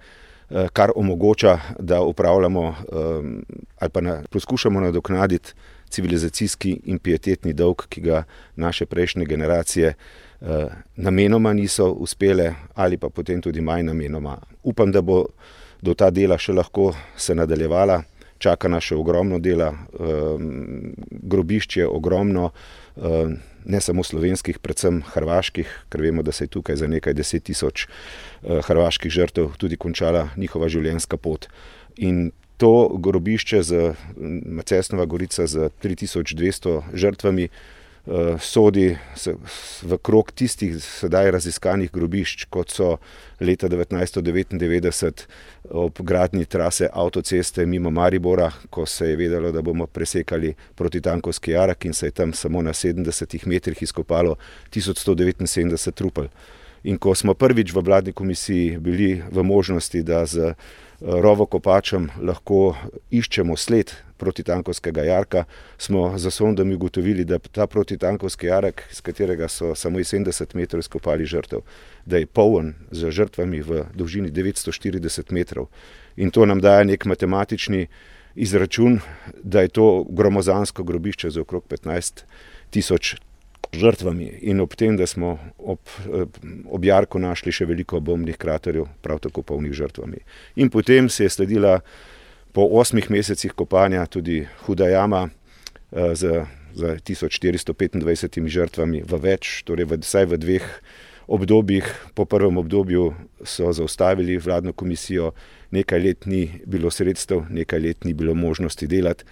Eh, 0.49 0.67
kar 0.73 0.91
omogoča, 0.95 1.60
da 1.79 2.01
upravljamo 2.01 2.67
ehm, 2.67 3.39
ali 3.79 3.89
pa 3.89 4.01
poskušamo 4.29 4.79
nadoknaditi 4.79 5.53
civilizacijski 5.89 6.81
in 6.86 6.99
pietetni 6.99 7.53
dolg, 7.53 7.81
ki 7.89 8.01
ga 8.01 8.23
naše 8.55 8.86
prejšnje 8.86 9.25
generacije 9.25 9.93
namenoma 10.95 11.53
niso 11.53 11.91
uspele, 11.91 12.53
ali 12.73 12.97
pa 12.97 13.10
potem 13.10 13.41
tudi 13.41 13.62
manj 13.62 13.84
namenoma. 13.84 14.38
Upam, 14.63 14.91
da 14.91 15.01
bo 15.01 15.25
do 15.81 15.93
ta 15.93 16.10
dela 16.10 16.38
še 16.38 16.53
lahko 16.53 16.91
se 17.17 17.36
nadaljevala, 17.36 18.01
čaka 18.38 18.67
nas 18.67 18.84
še 18.84 18.95
ogromno 18.95 19.39
dela, 19.39 19.71
grobišče 21.10 21.79
je 21.79 21.88
ogromno, 21.88 22.51
ne 23.65 23.81
samo 23.81 24.03
slovenskih, 24.03 24.60
predvsem 24.60 25.01
hrvaških, 25.13 25.69
ker 25.89 26.01
vemo, 26.01 26.23
da 26.23 26.31
se 26.31 26.45
je 26.45 26.53
tukaj 26.53 26.75
za 26.79 26.88
nekaj 26.88 27.13
deset 27.13 27.43
tisoč 27.49 27.88
hrvaških 28.43 29.12
žrtev 29.12 29.55
tudi 29.58 29.77
končala 29.77 30.29
njihova 30.38 30.69
življenjska 30.69 31.17
pot. 31.17 31.49
In 31.97 32.31
to 32.58 32.88
grobišče 32.97 33.62
Macesnova 34.45 35.05
Gorica 35.05 35.47
z 35.47 35.69
3200 35.84 36.81
žrtvami 36.93 37.49
sodi 38.39 38.98
v 39.82 39.98
krog 39.98 40.32
tistih 40.32 40.78
sedaj 40.78 41.32
raziskanih 41.32 41.91
grobišč, 41.91 42.46
kot 42.54 42.70
so 42.70 42.98
leta 43.41 43.68
1999 43.68 45.26
ob 45.74 46.02
gradnji 46.06 46.46
trase 46.46 46.89
avtoceste 46.94 47.65
mimo 47.65 47.89
Maribora, 47.89 48.52
ko 48.70 48.86
se 48.86 49.10
je 49.10 49.15
vedelo, 49.15 49.52
da 49.52 49.62
bomo 49.62 49.88
presekali 49.88 50.54
proti 50.76 51.02
Tankovski 51.02 51.52
jarak 51.52 51.86
in 51.86 51.94
se 51.94 52.08
je 52.08 52.12
tam 52.12 52.34
samo 52.34 52.62
na 52.62 52.74
70 52.74 53.48
metrih 53.48 53.82
izkopalo 53.82 54.36
1179 54.72 55.91
trupel. 55.91 56.28
In 56.84 56.98
ko 56.98 57.15
smo 57.15 57.34
prvič 57.34 57.74
v 57.74 57.82
vladni 57.82 58.13
komisiji 58.13 58.78
bili 58.78 59.24
v 59.32 59.44
možnosti, 59.44 60.04
da 60.04 60.26
z 60.26 60.54
rovokopačem 61.02 62.10
lahko 62.22 62.76
iščemo 63.12 63.58
sled 63.58 63.91
protitankovskega 64.17 65.04
jarka, 65.04 65.43
smo 65.78 66.17
za 66.17 66.32
sondami 66.32 66.75
ugotovili, 66.75 67.25
da 67.25 67.39
ta 67.39 67.67
protitankovski 67.67 68.47
jarek, 68.47 68.84
iz 68.91 69.01
katerega 69.01 69.47
so 69.47 69.75
samo 69.75 69.99
70 69.99 70.56
metrov 70.56 70.80
izkopali 70.80 71.25
žrtev, 71.25 71.62
da 72.06 72.17
je 72.17 72.25
poln 72.25 72.73
z 72.91 73.12
žrtvami 73.12 73.62
v 73.62 73.86
dolžini 73.93 74.32
940 74.32 75.32
metrov. 75.32 75.67
In 76.15 76.32
to 76.32 76.45
nam 76.45 76.62
daje 76.62 76.86
nek 76.86 77.06
matematični 77.06 77.88
izračun, 78.36 78.99
da 79.43 79.62
je 79.62 79.67
to 79.67 80.06
gromozansko 80.10 80.84
grobišče 80.84 81.30
za 81.30 81.41
okrog 81.41 81.63
15 81.69 82.23
tisoč 82.69 83.15
žrtvami 83.75 84.25
in 84.41 84.60
ob 84.62 84.75
tem, 84.75 84.97
da 84.97 85.08
smo 85.08 85.38
ob, 85.58 85.80
ob 86.65 86.86
Jarku 86.86 87.19
našli 87.19 87.51
še 87.56 87.67
veliko 87.67 87.99
bombnih 87.99 88.38
kraterjev, 88.38 88.88
prav 89.01 89.19
tako 89.23 89.43
polnih 89.43 89.73
žrtvami. 89.75 90.21
In 90.56 90.69
potem 90.69 91.10
se 91.10 91.25
je 91.25 91.30
sledila 91.30 91.80
po 92.56 92.63
osmih 92.72 93.10
mesecih 93.12 93.52
kopanja 93.52 94.06
tudi 94.08 94.46
huda 94.63 94.88
jama 94.88 95.30
z, 95.91 96.46
z 96.74 96.82
1425 97.04 98.48
žrtvami 98.48 99.04
v 99.04 99.20
več, 99.20 99.60
torej 99.68 99.89
v, 99.91 100.00
vsaj 100.00 100.32
v 100.32 100.39
dveh 100.39 100.68
obdobjih. 101.28 101.84
Po 102.15 102.24
prvem 102.24 102.56
obdobju 102.58 103.12
so 103.44 103.74
zaustavili 103.76 104.39
vladno 104.39 104.72
komisijo, 104.72 105.34
nekaj 105.76 106.00
let 106.00 106.26
ni 106.32 106.48
bilo 106.63 106.91
sredstev, 106.91 107.44
nekaj 107.52 107.80
let 107.80 108.08
ni 108.08 108.15
bilo 108.15 108.36
možnosti 108.36 108.88
delati. 108.88 109.28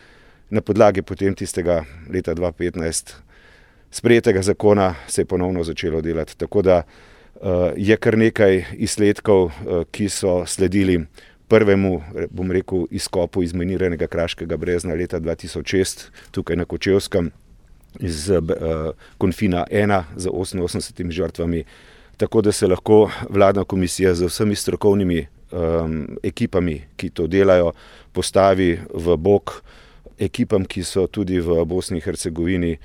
Na 0.52 0.62
podlagi 0.62 1.02
potem 1.02 1.32
tistega 1.36 1.86
leta 2.12 2.36
2015 2.36 3.16
sprejetega 3.94 4.42
zakona 4.42 4.96
se 5.08 5.22
je 5.22 5.26
ponovno 5.26 5.64
začelo 5.64 6.02
delati. 6.02 6.38
Tako 6.38 6.62
da 6.62 6.84
je 7.76 7.96
kar 7.98 8.18
nekaj 8.18 8.66
izsledkov, 8.84 9.52
ki 9.92 10.10
so 10.10 10.44
sledili 10.46 11.00
prvemu, 11.54 12.02
bom 12.34 12.52
rekel, 12.52 12.88
izkopu 12.89 13.44
izmeniranega 13.46 14.08
kraškega 14.10 14.58
brezna 14.58 14.96
leta 14.98 15.20
2006 15.22 16.08
tukaj 16.34 16.58
na 16.58 16.66
Kočevskem 16.66 17.30
iz 18.00 18.32
konfina 19.22 19.66
1 19.72 20.04
z 20.16 20.30
88 20.30 21.12
žrtvami. 21.12 21.63
Tako 22.18 22.42
da 22.42 22.52
se 22.52 22.68
lahko 22.68 23.12
vladna 23.30 23.63
komisija 23.63 24.16
z 24.16 24.26
vsemi 24.26 24.56
strokovnimi 24.56 25.26
um, 25.52 26.18
ekipami, 26.24 26.82
ki 26.98 27.10
to 27.10 27.28
delajo, 27.28 27.74
postavi 28.13 28.80
v 28.94 29.18
bok 29.18 29.62
ekipam, 30.18 30.66
ki 30.66 30.84
so 30.84 31.06
tudi 31.08 31.39
v 31.39 31.66
Bosni 31.66 31.98
in 31.98 32.06
Hercegovini 32.06 32.78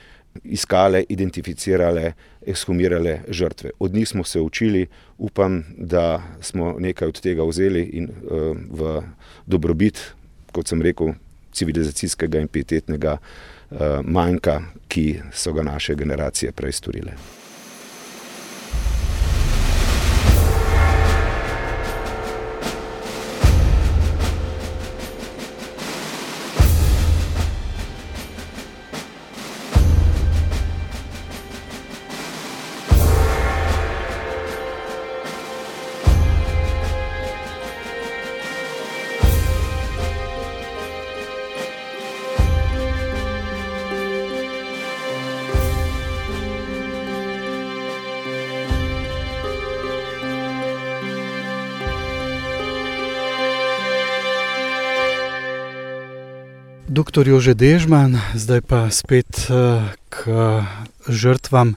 iskale, 0.44 1.04
identificirale, 1.08 2.12
ekshumirale 2.46 3.20
žrtve. 3.28 3.70
Od 3.78 3.94
njih 3.94 4.08
smo 4.08 4.24
se 4.24 4.40
učili, 4.40 4.86
upam, 5.18 5.64
da 5.76 6.22
smo 6.40 6.76
nekaj 6.78 7.08
od 7.08 7.20
tega 7.20 7.44
vzeli 7.44 7.82
in 7.82 8.08
uh, 8.08 8.56
v 8.70 9.02
dobrobit, 9.46 10.00
kot 10.52 10.68
sem 10.68 10.82
rekel, 10.82 11.12
civilizacijskega 11.52 12.40
in 12.40 12.48
pietetnega 12.48 13.18
uh, 13.18 13.78
manjka, 14.04 14.62
ki 14.88 15.20
so 15.32 15.52
ga 15.52 15.62
naše 15.62 15.94
generacije 15.94 16.52
prej 16.52 16.72
storile. 16.72 17.12
Doktor 57.18 57.34
Jože 57.34 57.58
Dežman, 57.58 58.14
zdaj 58.38 58.62
pa 58.62 58.94
spet 58.94 59.50
k 60.06 60.18
žrtvam, 61.10 61.74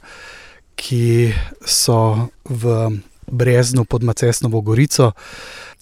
ki 0.78 1.34
so 1.66 2.30
v 2.46 3.02
Breznu 3.26 3.90
pod 3.90 4.06
Macesnovo 4.06 4.62
Gorico. 4.62 5.18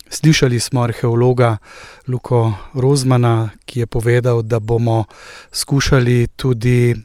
Slišali 0.07 0.63
smo 0.63 0.87
arheologa 0.87 1.59
Luko 2.07 2.55
Rozmana, 2.71 3.51
ki 3.67 3.83
je 3.83 3.87
povedal, 3.91 4.47
da 4.47 4.63
bomo 4.63 5.11
skušali 5.51 6.31
tudi 6.39 6.95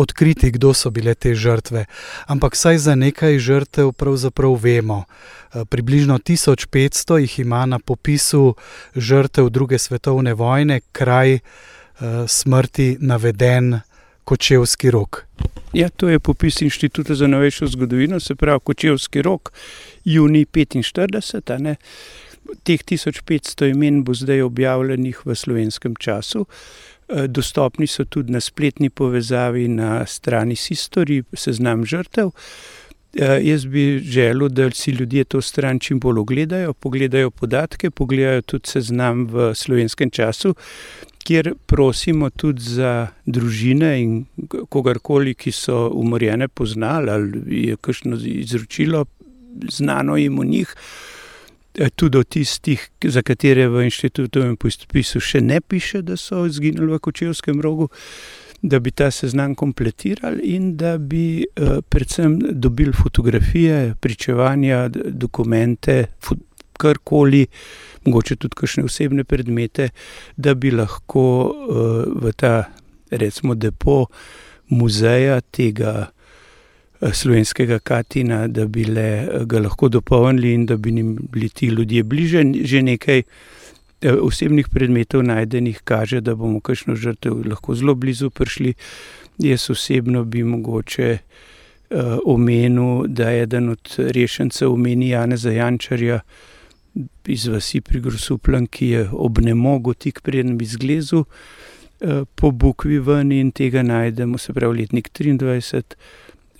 odkriti, 0.00 0.50
kdo 0.50 0.72
so 0.74 0.90
bile 0.90 1.14
te 1.14 1.34
žrtve. 1.34 1.84
Ampak 2.26 2.56
saj 2.56 2.78
za 2.78 2.94
nekaj 2.94 3.38
žrtev 3.38 3.92
pravzaprav 3.92 4.56
vemo. 4.56 5.04
Približno 5.68 6.18
1500 6.18 7.20
jih 7.20 7.38
ima 7.44 7.66
na 7.66 7.78
popisu 7.78 8.54
žrtev 8.96 9.50
druge 9.50 9.78
svetovne 9.78 10.34
vojne, 10.34 10.80
kraj 10.92 11.38
smrti 12.26 12.96
naveden 13.00 13.80
Kočevski 14.24 14.90
rok. 14.90 15.24
Ja, 15.72 15.88
to 15.88 16.08
je 16.08 16.18
popis 16.18 16.60
Inštituta 16.62 17.14
za 17.14 17.26
novejšo 17.26 17.66
zgodovino, 17.66 18.20
se 18.20 18.34
pravi 18.34 18.60
Kočevski 18.64 19.22
rok, 19.22 19.52
juni 20.04 20.44
45. 20.46 21.74
Teh 22.62 22.80
1500 22.82 23.70
imen 23.70 24.04
bo 24.04 24.14
zdaj 24.14 24.42
objavljenih 24.42 25.26
v 25.26 25.34
slovenskem 25.34 25.94
času. 25.98 26.46
Dostopni 27.28 27.86
so 27.86 28.04
tudi 28.04 28.32
na 28.32 28.40
spletni 28.40 28.90
povezavi 28.90 29.68
na 29.68 30.06
strani 30.06 30.56
Sistori, 30.56 31.22
seznam 31.34 31.84
žrtev. 31.86 32.30
Jaz 33.42 33.64
bi 33.66 33.98
želel, 33.98 34.48
da 34.48 34.70
si 34.70 34.90
ljudje 34.90 35.24
to 35.24 35.40
stran 35.40 35.78
čim 35.78 36.00
bolj 36.00 36.18
ogledajo, 36.18 36.72
pogledajo 36.72 37.30
podatke, 37.30 37.90
pogledajo 37.90 38.42
tudi 38.42 38.68
seznam 38.68 39.26
v 39.26 39.50
slovenskem 39.54 40.10
času, 40.10 40.54
kjer 41.24 41.54
prosimo 41.66 42.30
tudi 42.30 42.62
za 42.62 43.08
družine 43.26 43.90
in 44.02 44.24
kogarkoli, 44.68 45.34
ki 45.34 45.52
so 45.52 45.88
umorjene 45.94 46.48
poznali 46.48 47.10
ali 47.10 47.66
je 47.66 47.76
kakšno 47.76 48.18
izročilo 48.24 49.04
znano 49.68 50.16
jim 50.16 50.38
o 50.38 50.44
njih. 50.44 50.74
Tudi 51.96 52.18
o 52.18 52.24
tistih, 52.24 52.82
za 53.04 53.22
katere 53.22 53.68
v 53.70 53.84
inštitutovem 53.86 54.56
podpisu 54.58 55.20
še 55.22 55.40
ne 55.40 55.60
piše, 55.60 56.02
da 56.02 56.16
so 56.18 56.42
izginili 56.48 56.90
v 56.90 56.98
Kočevskem 56.98 57.60
rogu, 57.62 57.86
da 58.62 58.80
bi 58.82 58.90
ta 58.90 59.10
seznam 59.10 59.54
kompletirali 59.54 60.50
in 60.56 60.74
da 60.76 60.98
bi 60.98 61.46
predvsem 61.88 62.38
dobili 62.50 62.92
fotografije, 62.92 63.94
pričevanja, 64.00 64.88
dokumente, 64.92 66.04
karkoli, 66.80 67.46
mogoče 68.04 68.36
tudi 68.36 68.56
kakšne 68.56 68.84
osebne 68.84 69.24
predmete, 69.24 69.90
da 70.36 70.54
bi 70.54 70.72
lahko 70.74 71.24
v 72.20 72.32
ta, 72.36 72.64
recimo, 73.10 73.54
depo 73.54 74.06
muzeja 74.68 75.40
tega 75.40 76.10
slovenskega 77.00 77.78
Katina, 77.78 78.48
da 78.48 78.66
bi 78.66 78.84
le 78.84 79.44
ga 79.46 79.60
lahko 79.60 79.88
dopolnili 79.88 80.52
in 80.54 80.66
da 80.66 80.76
bi 80.76 80.90
jim 80.90 81.16
bili 81.32 81.48
ti 81.48 81.66
ljudje 81.66 82.02
bliže. 82.02 82.44
Že 82.64 82.82
nekaj 82.82 83.22
osebnih 84.00 84.68
predmetov 84.68 85.22
najdenih 85.22 85.80
kaže, 85.84 86.20
da 86.20 86.34
bomo 86.34 86.60
kakšno 86.60 86.94
žrtev 86.96 87.42
lahko 87.48 87.74
zelo 87.74 87.94
blizu 87.94 88.30
prišli. 88.30 88.74
Jaz 89.38 89.70
osebno 89.70 90.24
bi 90.24 90.44
mogoče 90.44 91.18
omenil, 92.24 93.06
da 93.06 93.30
je 93.30 93.42
eden 93.42 93.68
od 93.68 93.94
rešencev 93.98 94.72
omeni 94.72 95.08
Jana 95.08 95.36
Zajančarja 95.36 96.20
iz 97.26 97.46
vasi 97.46 97.80
pri 97.80 98.00
Grosuplan, 98.00 98.66
ki 98.66 98.86
je 98.86 99.08
obnemogo 99.12 99.94
tik 99.94 100.20
preden 100.20 100.58
bi 100.58 100.64
zglezu 100.64 101.24
po 102.34 102.50
bukvi 102.50 102.98
ven 102.98 103.32
in 103.32 103.50
tega 103.52 103.82
najdemo, 103.82 104.38
se 104.38 104.52
pravi 104.52 104.78
letnik 104.78 105.10
23, 105.12 105.82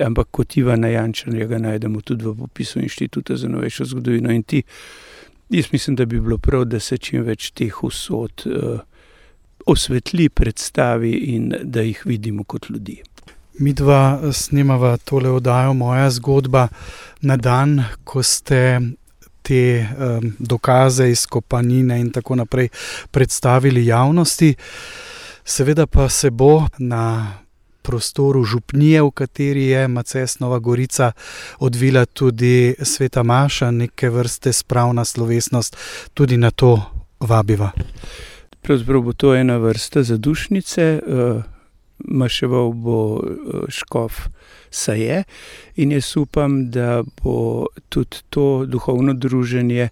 ampak 0.01 0.29
kot 0.31 0.57
Ivana 0.57 0.89
Jančarja 0.89 1.47
ga 1.47 1.59
najdemo 1.59 2.01
tudi 2.01 2.25
v 2.25 2.35
popisu 2.39 2.81
Inštituta 2.81 3.37
za 3.37 3.49
novejšo 3.49 3.85
zgodovino 3.85 4.33
in 4.33 4.43
ti. 4.43 4.63
Jaz 5.51 5.73
mislim, 5.73 5.97
da 5.97 6.05
bi 6.05 6.21
bilo 6.21 6.39
prav, 6.39 6.65
da 6.65 6.81
se 6.81 6.99
čim 6.99 7.25
več 7.27 7.51
teh 7.51 7.83
usod 7.85 8.47
uh, 8.47 8.81
osvetli, 9.67 10.29
predstavi 10.29 11.11
in 11.35 11.55
da 11.63 11.83
jih 11.83 12.03
vidimo 12.07 12.45
kot 12.45 12.71
ljudi. 12.71 13.01
Mi 13.59 13.73
dva 13.73 14.33
snemava 14.33 14.97
tole 14.97 15.31
oddajo, 15.31 15.75
moja 15.75 16.11
zgodba, 16.11 16.69
na 17.21 17.37
dan, 17.37 17.83
ko 18.05 18.23
ste 18.23 18.81
te 19.43 19.87
um, 19.99 20.33
dokaze 20.39 21.11
iz 21.11 21.27
kopanine 21.27 21.99
in 22.01 22.13
tako 22.13 22.39
naprej 22.39 22.69
predstavili 23.11 23.87
javnosti. 23.87 24.55
Seveda 25.45 25.87
pa 25.87 26.09
se 26.09 26.31
bo 26.31 26.67
na 26.79 27.35
prostoru 27.83 28.45
župnije, 28.45 29.03
v 29.03 29.11
kateri 29.11 29.65
je 29.67 29.89
Maces 29.89 30.39
Nova 30.39 30.59
Gorica, 30.59 31.13
odvila 31.59 32.07
tudi 32.07 32.75
sveta 32.83 33.23
Maša, 33.23 33.71
neke 33.71 34.11
vrste 34.11 34.53
spravna 34.53 35.05
slovesnost, 35.05 35.77
tudi 36.15 36.37
na 36.37 36.51
to 36.51 36.83
vabiva. 37.21 37.71
Pravzaprav 38.63 39.03
bo 39.03 39.13
to 39.13 39.35
ena 39.35 39.57
vrsta 39.57 40.03
zadušnice, 40.03 41.01
uh, 41.07 41.43
maševal 41.99 42.73
bo 42.73 43.15
uh, 43.15 43.23
škof 43.69 44.29
Saje 44.71 45.25
in 45.77 45.93
jaz 45.93 46.17
upam, 46.17 46.71
da 46.71 47.03
bo 47.23 47.67
tudi 47.89 48.17
to 48.31 48.65
duhovno 48.67 49.15
druženje 49.15 49.89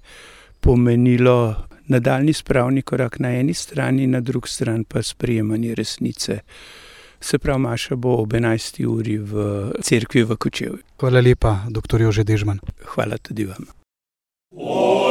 pomenilo 0.60 1.56
nadaljni 1.88 2.32
spravni 2.32 2.82
korak 2.82 3.18
na 3.18 3.28
eni 3.28 3.54
strani, 3.54 4.06
na 4.06 4.20
drugi 4.20 4.48
strani 4.48 4.84
pa 4.84 5.02
sprejemanje 5.02 5.74
resnice. 5.74 6.38
Se 7.20 7.38
pravi, 7.38 7.60
Maša 7.60 7.96
bo 7.96 8.16
ob 8.22 8.32
11. 8.32 8.86
uri 8.86 9.18
v 9.18 9.32
cerkvi 9.82 10.22
v 10.22 10.36
Kočevu. 10.36 10.78
Hvala 11.00 11.20
lepa, 11.20 11.66
dr. 11.70 12.00
Jože 12.00 12.24
Dežman. 12.24 12.60
Hvala 12.94 13.18
tudi 13.18 13.44
vam. 13.44 13.66
Oj, 14.56 15.07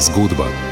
zgodba. 0.00 0.65